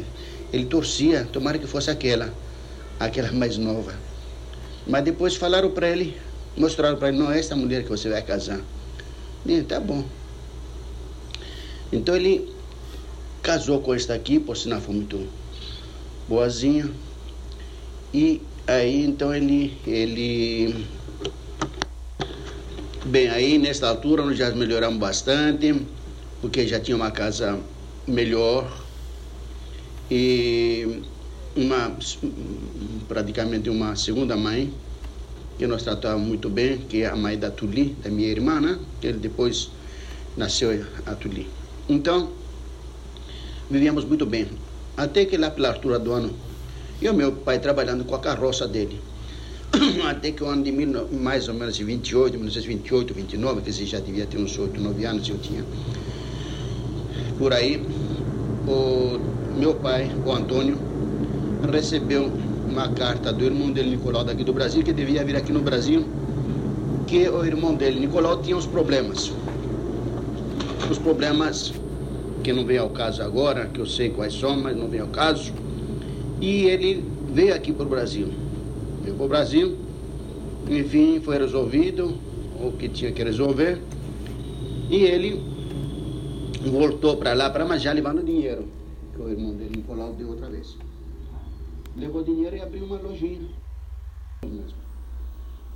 ele 0.50 0.64
torcia, 0.64 1.28
tomara 1.30 1.58
que 1.58 1.66
fosse 1.66 1.90
aquela, 1.90 2.32
aquela 2.98 3.30
mais 3.32 3.58
nova. 3.58 3.94
Mas 4.86 5.02
depois 5.04 5.34
falaram 5.36 5.70
para 5.70 5.88
ele, 5.88 6.16
mostraram 6.56 6.96
para 6.96 7.08
ele, 7.08 7.18
não 7.18 7.32
é 7.32 7.38
essa 7.38 7.56
mulher 7.56 7.82
que 7.82 7.88
você 7.88 8.08
vai 8.08 8.22
casar. 8.22 8.60
Ele 9.46 9.62
tá 9.62 9.80
bom. 9.80 10.04
Então 11.92 12.14
ele 12.14 12.52
casou 13.42 13.80
com 13.80 13.94
esta 13.94 14.14
aqui, 14.14 14.38
por 14.38 14.56
sinal 14.56 14.80
foi 14.80 14.94
muito 14.94 15.26
boazinha. 16.28 16.90
E 18.12 18.42
aí 18.66 19.04
então 19.04 19.34
ele, 19.34 19.76
ele 19.86 20.86
bem 23.04 23.28
aí 23.28 23.58
nesta 23.58 23.88
altura 23.88 24.24
nós 24.24 24.36
já 24.36 24.50
melhoramos 24.50 24.98
bastante, 24.98 25.74
porque 26.40 26.66
já 26.66 26.80
tinha 26.80 26.96
uma 26.96 27.10
casa 27.10 27.58
melhor 28.06 28.84
e 30.10 31.02
uma 31.56 31.96
praticamente 33.08 33.70
uma 33.70 33.94
segunda 33.94 34.36
mãe 34.36 34.72
que 35.58 35.66
nós 35.66 35.82
tratávamos 35.82 36.26
muito 36.26 36.50
bem, 36.50 36.78
que 36.78 37.02
é 37.02 37.06
a 37.06 37.16
mãe 37.16 37.38
da 37.38 37.50
Tuli, 37.50 37.96
da 38.02 38.10
minha 38.10 38.28
irmã, 38.28 38.60
né? 38.60 38.78
Que 39.00 39.06
ele 39.06 39.18
depois 39.18 39.70
nasceu 40.36 40.84
a 41.06 41.14
Tuli. 41.14 41.48
Então, 41.88 42.30
vivíamos 43.70 44.04
muito 44.04 44.26
bem. 44.26 44.48
Até 44.96 45.24
que 45.24 45.36
lá 45.36 45.50
pela 45.50 45.68
altura 45.68 45.98
do 45.98 46.12
ano, 46.12 46.34
e 47.00 47.08
o 47.08 47.14
meu 47.14 47.32
pai 47.32 47.58
trabalhando 47.58 48.04
com 48.04 48.14
a 48.14 48.18
carroça 48.18 48.66
dele. 48.66 49.00
Até 50.08 50.32
que 50.32 50.42
o 50.42 50.46
ano 50.46 50.62
de 50.62 50.72
mil, 50.72 51.08
mais 51.12 51.48
ou 51.48 51.54
menos 51.54 51.78
28, 51.78 52.34
1928, 52.34 53.14
29, 53.14 53.60
que 53.60 53.86
já 53.86 54.00
devia 54.00 54.26
ter 54.26 54.38
uns 54.38 54.58
8, 54.58 54.80
9 54.80 55.04
anos, 55.04 55.28
eu 55.28 55.38
tinha. 55.38 55.64
Por 57.38 57.52
aí, 57.52 57.84
o 58.66 59.18
meu 59.58 59.74
pai, 59.74 60.10
o 60.24 60.32
Antônio, 60.32 60.78
recebeu 61.70 62.30
uma 62.68 62.88
carta 62.88 63.32
do 63.32 63.44
irmão 63.44 63.70
dele, 63.70 63.90
Nicolau, 63.90 64.24
daqui 64.24 64.42
do 64.42 64.52
Brasil, 64.52 64.82
que 64.82 64.92
devia 64.92 65.24
vir 65.24 65.36
aqui 65.36 65.52
no 65.52 65.60
Brasil, 65.60 66.04
que 67.06 67.28
o 67.28 67.44
irmão 67.44 67.74
dele, 67.74 68.00
Nicolau, 68.00 68.42
tinha 68.42 68.56
uns 68.56 68.66
problemas. 68.66 69.32
Os 70.90 70.98
problemas 70.98 71.72
que 72.42 72.52
não 72.52 72.64
vem 72.64 72.78
ao 72.78 72.90
caso 72.90 73.22
agora, 73.22 73.66
que 73.66 73.80
eu 73.80 73.86
sei 73.86 74.10
quais 74.10 74.34
são, 74.34 74.60
mas 74.60 74.76
não 74.76 74.88
vem 74.88 75.00
ao 75.00 75.08
caso. 75.08 75.52
E 76.40 76.64
ele 76.64 77.04
veio 77.32 77.54
aqui 77.54 77.72
para 77.72 77.86
o 77.86 77.88
Brasil. 77.88 78.28
Veio 79.02 79.16
para 79.16 79.26
o 79.26 79.28
Brasil, 79.28 79.76
enfim, 80.68 81.20
foi 81.20 81.38
resolvido 81.38 82.14
o 82.60 82.72
que 82.72 82.88
tinha 82.88 83.12
que 83.12 83.22
resolver. 83.22 83.80
E 84.90 85.04
ele 85.04 85.40
voltou 86.70 87.16
para 87.16 87.32
lá, 87.34 87.50
para 87.50 87.64
mas 87.64 87.82
já 87.82 87.92
levando 87.92 88.22
dinheiro, 88.22 88.66
que 89.14 89.22
o 89.22 89.30
irmão 89.30 89.54
dele, 89.54 89.76
Nicolau, 89.76 90.12
deu 90.12 90.28
outra 90.28 90.48
vez. 90.48 90.76
Levou 91.96 92.24
dinheiro 92.24 92.56
e 92.56 92.60
abriu 92.60 92.84
uma 92.84 92.98
lojinha. 92.98 93.48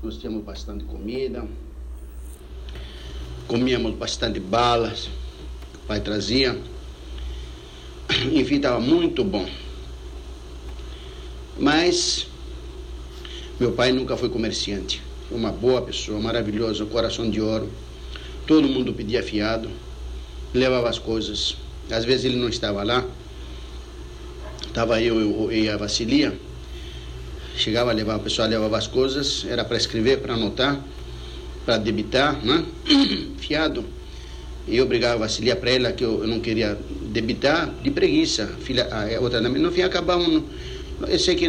Nós 0.03 0.17
tínhamos 0.17 0.45
bastante 0.45 0.85
comida, 0.85 1.47
comíamos 3.47 3.95
bastante 3.95 4.41
balas, 4.41 5.09
o 5.75 5.87
pai 5.87 6.01
trazia. 6.01 6.61
Enfim, 8.33 8.57
estava 8.57 8.81
muito 8.81 9.23
bom. 9.23 9.49
Mas 11.57 12.27
meu 13.61 13.73
pai 13.73 13.93
nunca 13.93 14.17
foi 14.17 14.29
comerciante. 14.29 15.01
Foi 15.29 15.39
uma 15.39 15.53
boa 15.53 15.83
pessoa, 15.83 16.21
maravilhoso, 16.21 16.87
coração 16.87 17.31
de 17.31 17.41
ouro. 17.41 17.71
Todo 18.45 18.69
mundo 18.69 18.93
pedia 18.93 19.23
fiado, 19.23 19.71
levava 20.53 20.89
as 20.89 20.99
coisas. 20.99 21.57
Às 21.91 22.05
vezes 22.05 22.25
ele 22.25 22.37
não 22.37 22.49
estava 22.49 22.83
lá, 22.83 23.07
estava 24.79 25.03
eu 25.03 25.51
e 25.51 25.69
a 25.69 25.77
Vassilia. 25.77 26.33
Chegava 27.57 27.91
a 27.91 27.93
levar, 27.93 28.15
a 28.15 28.19
pessoa 28.21 28.47
levava 28.47 28.79
as 28.79 28.87
coisas, 28.87 29.45
era 29.49 29.65
para 29.65 29.77
escrever, 29.77 30.19
para 30.19 30.35
anotar, 30.35 30.81
para 31.67 31.79
debitar, 31.79 32.39
né? 32.45 32.65
fiado. 33.39 33.85
E 34.69 34.77
eu 34.77 34.87
brigava 34.87 35.15
a 35.15 35.19
Vassilia 35.19 35.57
para 35.57 35.73
ela 35.73 35.91
que 35.91 36.05
eu 36.05 36.25
não 36.29 36.39
queria 36.39 36.79
debitar 37.11 37.75
de 37.83 37.91
preguiça. 37.91 38.47
Filha, 38.61 38.87
a 38.89 39.21
outra, 39.21 39.41
no 39.41 39.73
fim 39.73 39.83
acabamos 39.83 40.45
eu 41.09 41.19
sei 41.19 41.35
que 41.35 41.49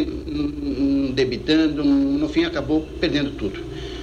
debitando, 1.14 1.84
no 1.84 2.28
fim 2.28 2.44
acabou 2.44 2.82
perdendo 3.00 3.30
tudo. 3.36 3.60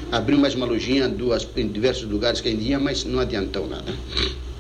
Abriu 0.10 0.38
mais 0.38 0.56
uma 0.56 0.66
lojinha 0.66 1.10
duas, 1.10 1.46
em 1.58 1.68
diversos 1.68 2.10
lugares 2.10 2.40
que 2.40 2.54
dia, 2.54 2.80
mas 2.80 3.04
não 3.04 3.20
adiantou 3.20 3.68
nada. 3.68 3.94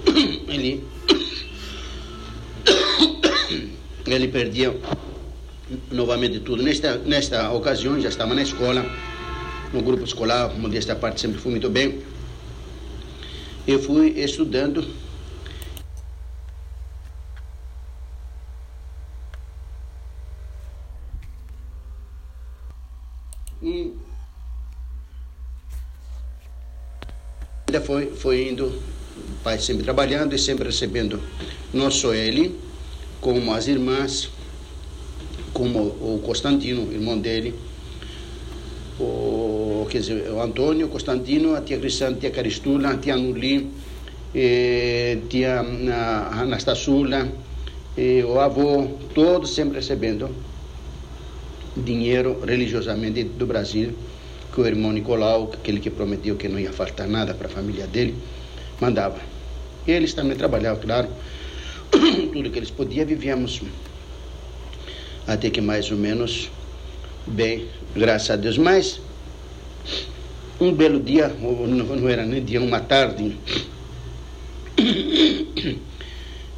Ele, 0.49 0.83
ele 4.15 4.27
perdia 4.27 4.75
novamente 5.91 6.39
tudo. 6.39 6.63
Nesta, 6.63 6.97
nesta 6.97 7.51
ocasião, 7.51 7.99
já 7.99 8.09
estava 8.09 8.33
na 8.33 8.41
escola, 8.41 8.85
no 9.73 9.81
grupo 9.81 10.03
escolar, 10.03 10.53
modesta 10.57 10.95
parte 10.95 11.21
sempre 11.21 11.39
fui 11.39 11.51
muito 11.51 11.69
bem. 11.69 12.01
Eu 13.67 13.79
fui 13.79 14.09
estudando 14.19 14.85
E 23.61 23.93
ainda 27.67 27.81
foi, 27.81 28.05
foi 28.11 28.49
indo, 28.49 28.67
o 28.67 29.43
pai 29.43 29.59
sempre 29.59 29.83
trabalhando 29.83 30.33
e 30.33 30.39
sempre 30.39 30.65
recebendo, 30.65 31.21
não 31.73 31.91
só 31.91 32.13
ele, 32.13 32.57
como 33.21 33.53
as 33.53 33.67
irmãs, 33.67 34.29
como 35.53 35.79
o 35.79 36.21
Constantino, 36.25 36.91
irmão 36.91 37.17
dele, 37.17 37.53
o, 38.99 39.87
quer 39.89 39.99
dizer, 39.99 40.29
o 40.31 40.41
Antônio, 40.41 40.87
o 40.87 40.89
Constantino, 40.89 41.55
a 41.55 41.61
tia 41.61 41.77
Cristã, 41.77 42.09
a 42.09 42.13
tia 42.13 42.31
Caristula, 42.31 42.91
a 42.91 42.97
tia 42.97 43.15
Nuli, 43.15 43.71
a 44.33 45.27
tia 45.29 45.59
Anastasula, 46.31 47.27
o 48.27 48.39
avô, 48.39 48.87
todos 49.13 49.53
sempre 49.53 49.77
recebendo 49.77 50.29
dinheiro 51.75 52.39
religiosamente 52.45 53.23
do 53.23 53.45
Brasil, 53.45 53.93
que 54.53 54.61
o 54.61 54.65
irmão 54.65 54.91
Nicolau, 54.91 55.51
aquele 55.53 55.79
que 55.79 55.89
prometeu 55.89 56.35
que 56.35 56.47
não 56.47 56.59
ia 56.59 56.73
faltar 56.73 57.07
nada 57.07 57.33
para 57.33 57.47
a 57.47 57.49
família 57.49 57.85
dele, 57.85 58.15
mandava. 58.79 59.19
Eles 59.87 60.13
também 60.13 60.35
trabalhavam, 60.35 60.81
claro, 60.81 61.07
tudo 62.33 62.49
que 62.49 62.59
eles 62.59 62.71
podiam, 62.71 63.05
vivíamos 63.05 63.61
até 65.25 65.49
que 65.49 65.59
mais 65.59 65.91
ou 65.91 65.97
menos 65.97 66.49
bem, 67.25 67.67
graças 67.95 68.31
a 68.31 68.35
Deus. 68.35 68.57
Mas 68.57 69.01
um 70.59 70.71
belo 70.73 70.99
dia, 70.99 71.27
não 71.29 72.09
era 72.09 72.25
nem 72.25 72.43
dia, 72.43 72.61
uma 72.61 72.79
tarde, 72.79 73.37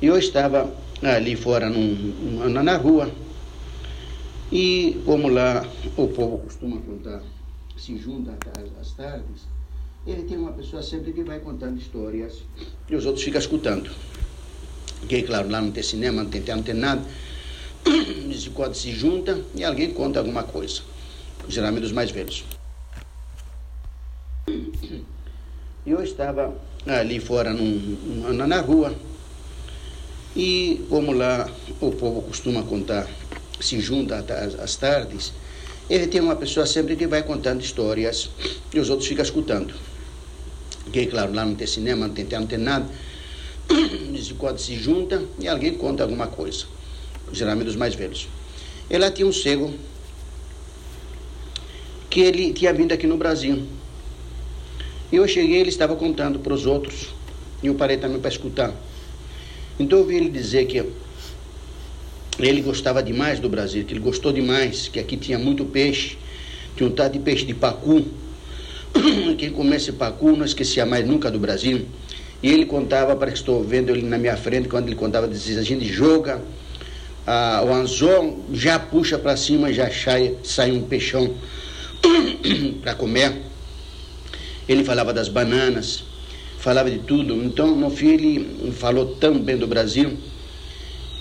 eu 0.01 0.17
estava 0.17 0.73
ali 1.01 1.35
fora 1.35 1.69
num, 1.69 2.49
na 2.49 2.77
rua, 2.77 3.11
e 4.51 5.01
como 5.05 5.27
lá 5.27 5.65
o 5.95 6.07
povo 6.07 6.39
costuma 6.39 6.77
contar, 6.77 7.21
se 7.77 7.97
junta 7.97 8.35
às 8.79 8.91
tardes, 8.93 9.47
ele 10.07 10.23
tem 10.23 10.37
uma 10.37 10.51
pessoa 10.53 10.81
sempre 10.81 11.11
que 11.11 11.23
vai 11.23 11.39
contando 11.39 11.77
histórias 11.77 12.43
e 12.89 12.95
os 12.95 13.05
outros 13.05 13.23
ficam 13.23 13.39
escutando. 13.39 13.89
Que, 15.07 15.23
claro, 15.23 15.49
lá 15.49 15.61
não 15.61 15.71
tem 15.71 15.83
cinema, 15.83 16.23
não 16.23 16.29
tem 16.29 16.41
teatro, 16.41 16.57
não 16.57 16.63
tem 16.63 16.75
nada. 16.75 17.01
Eles 17.85 18.49
se 18.73 18.91
junta 18.91 19.41
e 19.55 19.63
alguém 19.63 19.91
conta 19.91 20.19
alguma 20.19 20.43
coisa. 20.43 20.81
Geralmente 21.47 21.85
os 21.85 21.91
mais 21.91 22.11
velhos. 22.11 22.43
Eu 25.85 26.03
estava 26.03 26.53
ali 26.85 27.19
fora 27.19 27.53
num, 27.53 28.33
na 28.33 28.61
rua 28.61 28.93
e 30.35 30.85
como 30.89 31.11
lá 31.11 31.49
o 31.81 31.91
povo 31.91 32.21
costuma 32.21 32.63
contar 32.63 33.07
se 33.59 33.79
junta 33.79 34.23
às 34.63 34.75
tardes, 34.75 35.33
ele 35.89 36.07
tem 36.07 36.21
uma 36.21 36.35
pessoa 36.35 36.65
sempre 36.65 36.95
que 36.95 37.07
vai 37.07 37.23
contando 37.23 37.61
histórias 37.61 38.29
e 38.73 38.79
os 38.79 38.89
outros 38.89 39.07
ficam 39.07 39.23
escutando. 39.23 39.73
Que, 40.91 41.05
claro, 41.07 41.33
lá 41.33 41.45
não 41.45 41.55
tem 41.55 41.67
cinema, 41.67 42.07
não 42.07 42.13
tem 42.13 42.25
teatro, 42.25 42.41
não 42.41 42.47
tem 42.47 42.59
nada. 42.59 42.85
Eles 44.09 44.31
quando 44.33 44.57
se 44.59 44.75
junta 44.75 45.23
e 45.39 45.47
alguém 45.47 45.73
conta 45.73 46.03
alguma 46.03 46.27
coisa. 46.27 46.65
Geralmente 47.31 47.67
os 47.67 47.75
mais 47.75 47.93
velhos. 47.95 48.27
Ela 48.89 49.11
tinha 49.11 49.27
um 49.27 49.33
cego 49.33 49.73
que 52.09 52.21
ele 52.21 52.51
tinha 52.53 52.73
vindo 52.73 52.91
aqui 52.91 53.05
no 53.05 53.17
Brasil. 53.17 53.63
E 55.11 55.15
eu 55.15 55.27
cheguei, 55.27 55.59
ele 55.59 55.69
estava 55.69 55.95
contando 55.95 56.39
para 56.39 56.53
os 56.53 56.65
outros. 56.65 57.09
E 57.61 57.67
eu 57.67 57.75
parei 57.75 57.97
também 57.97 58.19
para 58.19 58.29
escutar. 58.29 58.73
Então 59.79 59.99
eu 59.99 60.03
ouvi 60.03 60.15
ele 60.17 60.29
dizer 60.29 60.65
que 60.65 60.83
ele 62.39 62.61
gostava 62.61 63.03
demais 63.03 63.39
do 63.39 63.49
Brasil, 63.49 63.83
que 63.83 63.93
ele 63.93 63.99
gostou 63.99 64.31
demais, 64.31 64.87
que 64.87 64.99
aqui 64.99 65.17
tinha 65.17 65.37
muito 65.37 65.65
peixe, 65.65 66.17
tinha 66.75 66.87
um 66.87 66.91
tal 66.91 67.09
de 67.09 67.19
peixe 67.19 67.45
de 67.45 67.53
pacu. 67.53 68.05
Quem 69.37 69.51
comece 69.51 69.91
pacu 69.91 70.35
não 70.35 70.45
esquecia 70.45 70.85
mais 70.85 71.05
nunca 71.05 71.29
do 71.29 71.37
Brasil. 71.37 71.85
E 72.41 72.51
ele 72.51 72.65
contava, 72.65 73.15
para 73.15 73.31
que 73.31 73.37
estou 73.37 73.63
vendo 73.63 73.89
ele 73.89 74.01
na 74.01 74.17
minha 74.17 74.37
frente, 74.37 74.69
quando 74.69 74.87
ele 74.87 74.95
contava, 74.95 75.27
dizia, 75.27 75.59
a 75.59 75.63
gente 75.63 75.85
joga 75.85 76.41
ah, 77.27 77.63
o 77.65 77.73
anzol, 77.73 78.45
já 78.53 78.79
puxa 78.79 79.17
para 79.17 79.35
cima, 79.35 79.73
já 79.73 79.91
sai, 79.91 80.35
sai 80.43 80.71
um 80.71 80.81
peixão 80.81 81.33
para 82.81 82.95
comer. 82.95 83.41
Ele 84.67 84.83
falava 84.83 85.13
das 85.13 85.27
bananas, 85.27 86.03
falava 86.59 86.89
de 86.89 86.99
tudo. 86.99 87.43
Então, 87.43 87.75
no 87.75 87.89
fim, 87.89 88.09
ele 88.09 88.71
falou 88.73 89.15
tão 89.15 89.37
bem 89.37 89.57
do 89.57 89.67
Brasil 89.67 90.17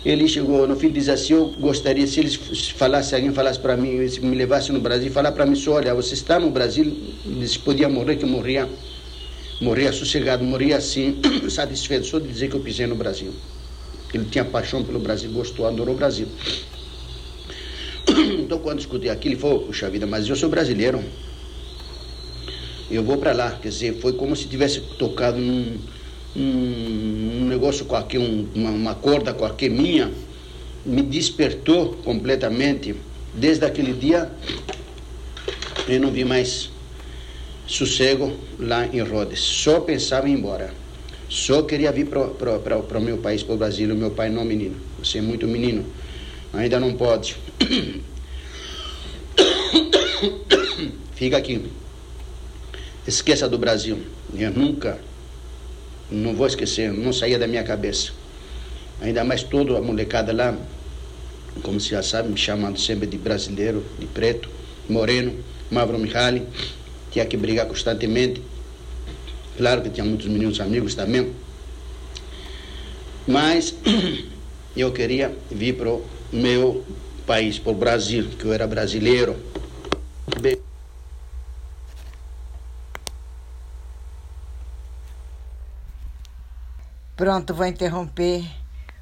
ele 0.05 0.29
chegou 0.29 0.67
no 0.67 0.77
fim 0.77 0.91
diz 0.91 1.09
assim, 1.09 1.35
eu 1.35 1.53
gostaria, 1.59 2.07
se 2.07 2.21
eles 2.21 2.37
falasse, 2.77 3.15
alguém 3.15 3.33
falasse 3.33 3.59
para 3.59 3.77
mim, 3.77 4.07
se 4.09 4.21
me 4.21 4.37
levasse 4.37 4.71
no 4.71 4.81
Brasil, 4.81 5.11
falar 5.11 5.33
para 5.33 5.45
mim 5.45 5.61
olha, 5.69 5.93
você 5.95 6.15
está 6.15 6.39
no 6.39 6.51
Brasil, 6.51 6.97
eles 7.27 7.57
podia 7.57 7.89
morrer, 7.89 8.17
que 8.17 8.25
eu 8.25 8.29
morria, 8.29 8.69
morria 9.61 9.93
sossegado, 9.93 10.45
morria 10.45 10.77
assim, 10.77 11.21
satisfeito 11.51 12.07
só 12.07 12.19
de 12.19 12.29
dizer 12.29 12.49
que 12.49 12.57
eu 12.57 12.61
pisei 12.61 12.87
no 12.87 12.95
Brasil. 12.95 13.33
Ele 14.13 14.25
tinha 14.25 14.45
paixão 14.45 14.83
pelo 14.83 14.99
Brasil, 14.99 15.31
gostou, 15.31 15.67
adorou 15.67 15.95
o 15.95 15.99
Brasil. 15.99 16.29
Então 18.39 18.59
quando 18.59 18.79
escutei 18.81 19.11
aquilo, 19.11 19.35
ele 19.35 19.41
falou, 19.41 19.61
puxa 19.67 19.91
vida, 19.91 20.07
mas 20.07 20.27
eu 20.27 20.35
sou 20.35 20.49
brasileiro. 20.49 21.05
Eu 22.91 23.03
vou 23.05 23.19
para 23.19 23.35
lá, 23.35 23.51
quer 23.51 23.69
dizer, 23.69 24.01
foi 24.01 24.15
como 24.15 24.35
se 24.35 24.49
tivesse 24.49 24.81
tocado 24.99 25.39
num 25.39 25.77
um, 26.35 27.43
um 27.43 27.47
negócio 27.49 27.85
qualquer, 27.85 28.19
um, 28.19 28.47
uma, 28.55 28.71
uma 28.71 28.95
corda 28.95 29.35
qualquer 29.35 29.71
minha, 29.71 30.11
me 30.85 31.03
despertou 31.03 31.95
completamente. 32.05 32.95
Desde 33.35 33.65
aquele 33.65 33.93
dia, 33.93 34.31
eu 35.87 36.01
não 36.01 36.11
vi 36.11 36.25
mais 36.25 36.71
sossego 37.69 38.37
lá 38.59 38.87
em 38.87 39.01
Rhodes. 39.01 39.39
Só 39.39 39.79
pensava 39.79 40.29
em 40.29 40.33
ir 40.33 40.39
embora. 40.39 40.75
Só 41.29 41.63
queria 41.63 41.93
vir 41.93 42.07
para 42.07 42.99
o 42.99 43.01
meu 43.01 43.19
país, 43.19 43.43
para 43.43 43.55
o 43.55 43.59
Brasil. 43.59 43.93
O 43.93 43.97
meu 43.97 44.11
pai 44.11 44.31
não, 44.31 44.45
menino. 44.45 44.75
Você 44.99 45.19
é 45.19 45.21
muito 45.21 45.47
menino. 45.47 45.85
Ainda 46.53 46.81
não 46.81 46.95
pode. 46.95 47.37
Fica 51.15 51.37
aqui. 51.37 51.71
Esqueça 53.07 53.47
do 53.49 53.59
Brasil. 53.59 53.99
Eu 54.35 54.51
nunca 54.51 54.99
não 56.11 56.35
vou 56.35 56.47
esquecer, 56.47 56.91
não 56.93 57.13
saía 57.13 57.39
da 57.39 57.47
minha 57.47 57.63
cabeça. 57.63 58.13
Ainda 59.01 59.23
mais 59.25 59.43
toda 59.43 59.77
a 59.77 59.81
molecada 59.83 60.33
lá, 60.33 60.57
como 61.63 61.79
você 61.79 61.91
já 61.91 62.03
sabe, 62.03 62.31
me 62.31 62.37
chamando 62.37 62.79
sempre 62.79 63.07
de 63.07 63.19
brasileiro, 63.19 63.85
de 63.99 64.07
preto, 64.07 64.49
moreno, 64.89 65.35
Mavro 65.71 65.99
Mihaly, 65.99 66.45
tinha 67.11 67.27
que 67.27 67.37
brigar 67.37 67.67
constantemente. 67.67 68.43
Claro 69.57 69.83
que 69.83 69.91
tinha 69.91 70.05
muitos 70.05 70.27
meninos 70.27 70.61
amigos 70.61 70.95
também. 70.95 71.35
Mas 73.27 73.75
eu 74.77 74.93
queria 74.93 75.37
vir 75.51 75.77
para 75.77 75.91
o 75.91 76.05
meu 76.33 76.85
país, 77.27 77.59
para 77.59 77.73
o 77.73 77.75
Brasil, 77.75 78.29
que 78.39 78.45
eu 78.45 78.53
era 78.53 78.67
brasileiro. 78.67 79.37
Pronto, 87.17 87.53
vou 87.53 87.67
interromper 87.67 88.45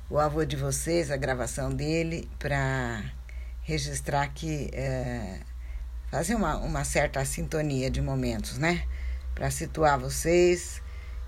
o 0.09 0.19
avô 0.19 0.43
de 0.45 0.57
vocês, 0.57 1.11
a 1.11 1.17
gravação 1.19 1.71
dele, 1.71 2.29
para 2.39 3.03
registrar 3.63 4.23
aqui, 4.23 4.71
é, 4.73 5.41
fazer 6.11 6.35
uma, 6.35 6.57
uma 6.57 6.85
certa 6.85 7.25
sintonia 7.25 7.91
de 7.91 8.01
momentos, 8.01 8.59
né? 8.59 8.85
Para 9.35 9.51
situar 9.51 9.99
vocês, 9.99 10.81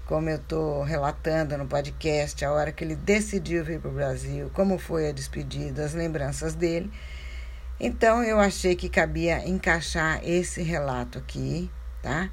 como 0.06 0.30
eu 0.30 0.36
estou 0.36 0.82
relatando 0.82 1.58
no 1.58 1.66
podcast, 1.66 2.42
a 2.44 2.50
hora 2.50 2.72
que 2.72 2.82
ele 2.82 2.96
decidiu 2.96 3.64
vir 3.64 3.80
para 3.80 3.90
o 3.90 3.94
Brasil, 3.94 4.50
como 4.54 4.78
foi 4.78 5.08
a 5.08 5.12
despedida, 5.12 5.84
as 5.84 5.92
lembranças 5.92 6.54
dele. 6.54 6.90
Então 7.78 8.24
eu 8.24 8.40
achei 8.40 8.74
que 8.74 8.88
cabia 8.88 9.46
encaixar 9.46 10.20
esse 10.24 10.62
relato 10.62 11.18
aqui, 11.18 11.70
tá? 12.02 12.30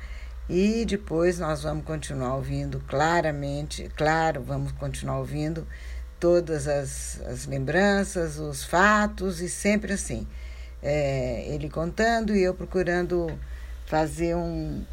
E 0.49 0.85
depois 0.85 1.37
nós 1.37 1.63
vamos 1.63 1.83
continuar 1.85 2.35
ouvindo 2.35 2.79
claramente, 2.87 3.91
claro, 3.95 4.41
vamos 4.41 4.71
continuar 4.71 5.19
ouvindo 5.19 5.67
todas 6.19 6.67
as, 6.67 7.19
as 7.27 7.45
lembranças, 7.45 8.37
os 8.37 8.63
fatos 8.63 9.41
e 9.41 9.49
sempre 9.49 9.93
assim. 9.93 10.25
É, 10.87 11.47
ele 11.49 11.67
contando 11.67 12.35
e 12.35 12.43
eu 12.43 12.53
procurando 12.53 13.27
fazer 13.87 14.35
um, 14.35 14.83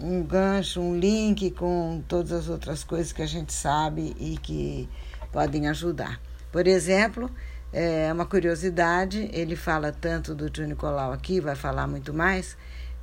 um 0.00 0.22
gancho, 0.22 0.80
um 0.80 0.98
link 0.98 1.50
com 1.50 2.02
todas 2.08 2.32
as 2.32 2.48
outras 2.48 2.82
coisas 2.82 3.12
que 3.12 3.20
a 3.20 3.26
gente 3.26 3.52
sabe 3.52 4.16
e 4.18 4.38
que 4.38 4.88
podem 5.30 5.68
ajudar. 5.68 6.18
Por 6.50 6.66
exemplo, 6.66 7.30
é 7.72 8.10
uma 8.10 8.24
curiosidade, 8.24 9.28
ele 9.32 9.54
fala 9.54 9.92
tanto 9.92 10.34
do 10.34 10.48
tio 10.48 10.66
Nicolau 10.66 11.12
aqui, 11.12 11.40
vai 11.40 11.54
falar 11.54 11.86
muito 11.86 12.14
mais 12.14 12.56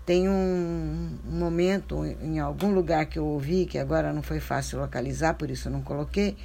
tem 0.06 0.28
um, 0.28 1.18
momento 1.26 2.04
em 2.04 2.40
algum 2.40 2.74
lugar 2.74 3.06
que 3.06 3.20
eu 3.20 3.26
ouvi, 3.26 3.66
que 3.66 3.78
agora 3.78 4.12
não 4.12 4.22
foi 4.22 4.40
fácil 4.40 4.80
localizar, 4.80 5.36
por 5.36 5.50
isso 5.50 5.70
não 5.70 5.82
coloquei, 5.82 6.36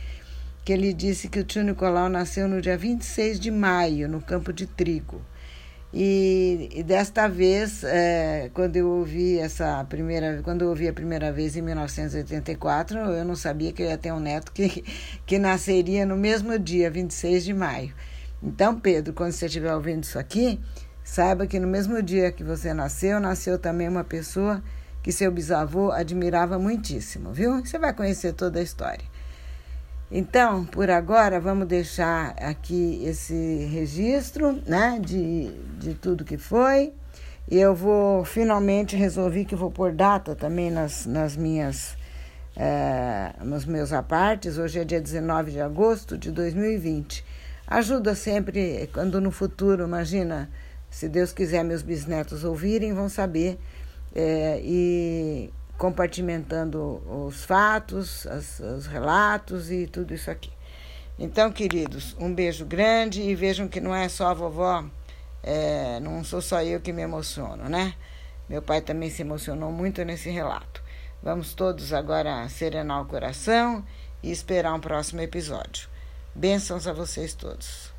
que 0.64 0.72
ele 0.72 0.92
disse 0.92 1.28
que 1.28 1.40
o 1.40 1.44
tio 1.44 1.64
Nicolau 1.64 2.08
nasceu 2.08 2.46
no 2.48 2.60
dia 2.60 2.76
26 2.76 3.40
de 3.40 3.50
maio, 3.50 4.08
no 4.08 4.20
campo 4.20 4.52
de 4.52 4.66
trigo. 4.66 5.20
E, 5.94 6.68
e 6.72 6.82
desta 6.82 7.28
vez, 7.28 7.82
é, 7.84 8.50
quando 8.52 8.76
eu 8.76 8.88
ouvi 8.88 9.38
essa 9.38 9.84
primeira, 9.84 10.40
quando 10.42 10.62
eu 10.62 10.68
ouvi 10.68 10.88
a 10.88 10.92
primeira 10.92 11.32
vez 11.32 11.56
em 11.56 11.62
1984, 11.62 12.98
eu 12.98 13.24
não 13.24 13.36
sabia 13.36 13.72
que 13.72 13.82
eu 13.82 13.86
ia 13.86 13.96
ter 13.96 14.12
um 14.12 14.20
neto 14.20 14.52
que, 14.52 14.84
que 15.24 15.38
nasceria 15.38 16.04
no 16.04 16.16
mesmo 16.16 16.58
dia, 16.58 16.90
26 16.90 17.44
de 17.44 17.54
maio. 17.54 17.94
Então, 18.42 18.78
Pedro, 18.78 19.14
quando 19.14 19.32
você 19.32 19.46
estiver 19.46 19.74
ouvindo 19.74 20.04
isso 20.04 20.18
aqui, 20.18 20.60
Saiba 21.06 21.46
que 21.46 21.60
no 21.60 21.68
mesmo 21.68 22.02
dia 22.02 22.32
que 22.32 22.42
você 22.42 22.74
nasceu, 22.74 23.20
nasceu 23.20 23.56
também 23.60 23.88
uma 23.88 24.02
pessoa 24.02 24.60
que 25.04 25.12
seu 25.12 25.30
bisavô 25.30 25.92
admirava 25.92 26.58
muitíssimo, 26.58 27.32
viu? 27.32 27.64
Você 27.64 27.78
vai 27.78 27.94
conhecer 27.94 28.32
toda 28.32 28.58
a 28.58 28.62
história. 28.62 29.04
Então, 30.10 30.64
por 30.64 30.88
agora, 30.88 31.40
vamos 31.40 31.66
deixar 31.66 32.34
aqui 32.38 33.02
esse 33.04 33.68
registro 33.72 34.62
né, 34.64 35.00
de, 35.04 35.50
de 35.78 35.94
tudo 35.94 36.24
que 36.24 36.38
foi. 36.38 36.92
E 37.48 37.58
eu 37.58 37.74
vou 37.74 38.24
finalmente 38.24 38.96
resolver 38.96 39.44
que 39.44 39.56
vou 39.56 39.70
pôr 39.70 39.92
data 39.92 40.34
também 40.34 40.70
nas, 40.70 41.06
nas 41.06 41.36
minhas, 41.36 41.96
é, 42.56 43.32
nos 43.42 43.64
meus 43.64 43.92
apartes. 43.92 44.58
Hoje 44.58 44.78
é 44.78 44.84
dia 44.84 45.00
19 45.00 45.50
de 45.52 45.60
agosto 45.60 46.16
de 46.16 46.30
2020. 46.30 47.24
Ajuda 47.66 48.14
sempre 48.14 48.88
quando 48.92 49.20
no 49.20 49.32
futuro, 49.32 49.84
imagina 49.84 50.48
se 50.88 51.08
Deus 51.08 51.32
quiser, 51.32 51.64
meus 51.64 51.82
bisnetos 51.82 52.44
ouvirem, 52.44 52.94
vão 52.94 53.08
saber 53.08 53.58
é, 54.14 54.60
e 54.62 55.50
compartimentando 55.76 57.02
os 57.06 57.44
fatos, 57.44 58.26
as, 58.26 58.60
os 58.60 58.86
relatos 58.86 59.70
e 59.70 59.86
tudo 59.86 60.14
isso 60.14 60.30
aqui. 60.30 60.50
Então, 61.18 61.50
queridos, 61.50 62.14
um 62.18 62.34
beijo 62.34 62.64
grande 62.66 63.22
e 63.22 63.34
vejam 63.34 63.68
que 63.68 63.80
não 63.80 63.94
é 63.94 64.08
só 64.08 64.28
a 64.28 64.34
vovó, 64.34 64.84
é, 65.42 65.98
não 66.00 66.22
sou 66.22 66.42
só 66.42 66.62
eu 66.62 66.80
que 66.80 66.92
me 66.92 67.02
emociono, 67.02 67.68
né? 67.68 67.94
Meu 68.48 68.62
pai 68.62 68.80
também 68.80 69.10
se 69.10 69.22
emocionou 69.22 69.72
muito 69.72 70.04
nesse 70.04 70.30
relato. 70.30 70.82
Vamos 71.22 71.54
todos 71.54 71.92
agora 71.92 72.48
serenar 72.48 73.02
o 73.02 73.06
coração 73.06 73.84
e 74.22 74.30
esperar 74.30 74.74
um 74.74 74.80
próximo 74.80 75.20
episódio. 75.20 75.88
Bênçãos 76.34 76.86
a 76.86 76.92
vocês 76.92 77.34
todos. 77.34 77.92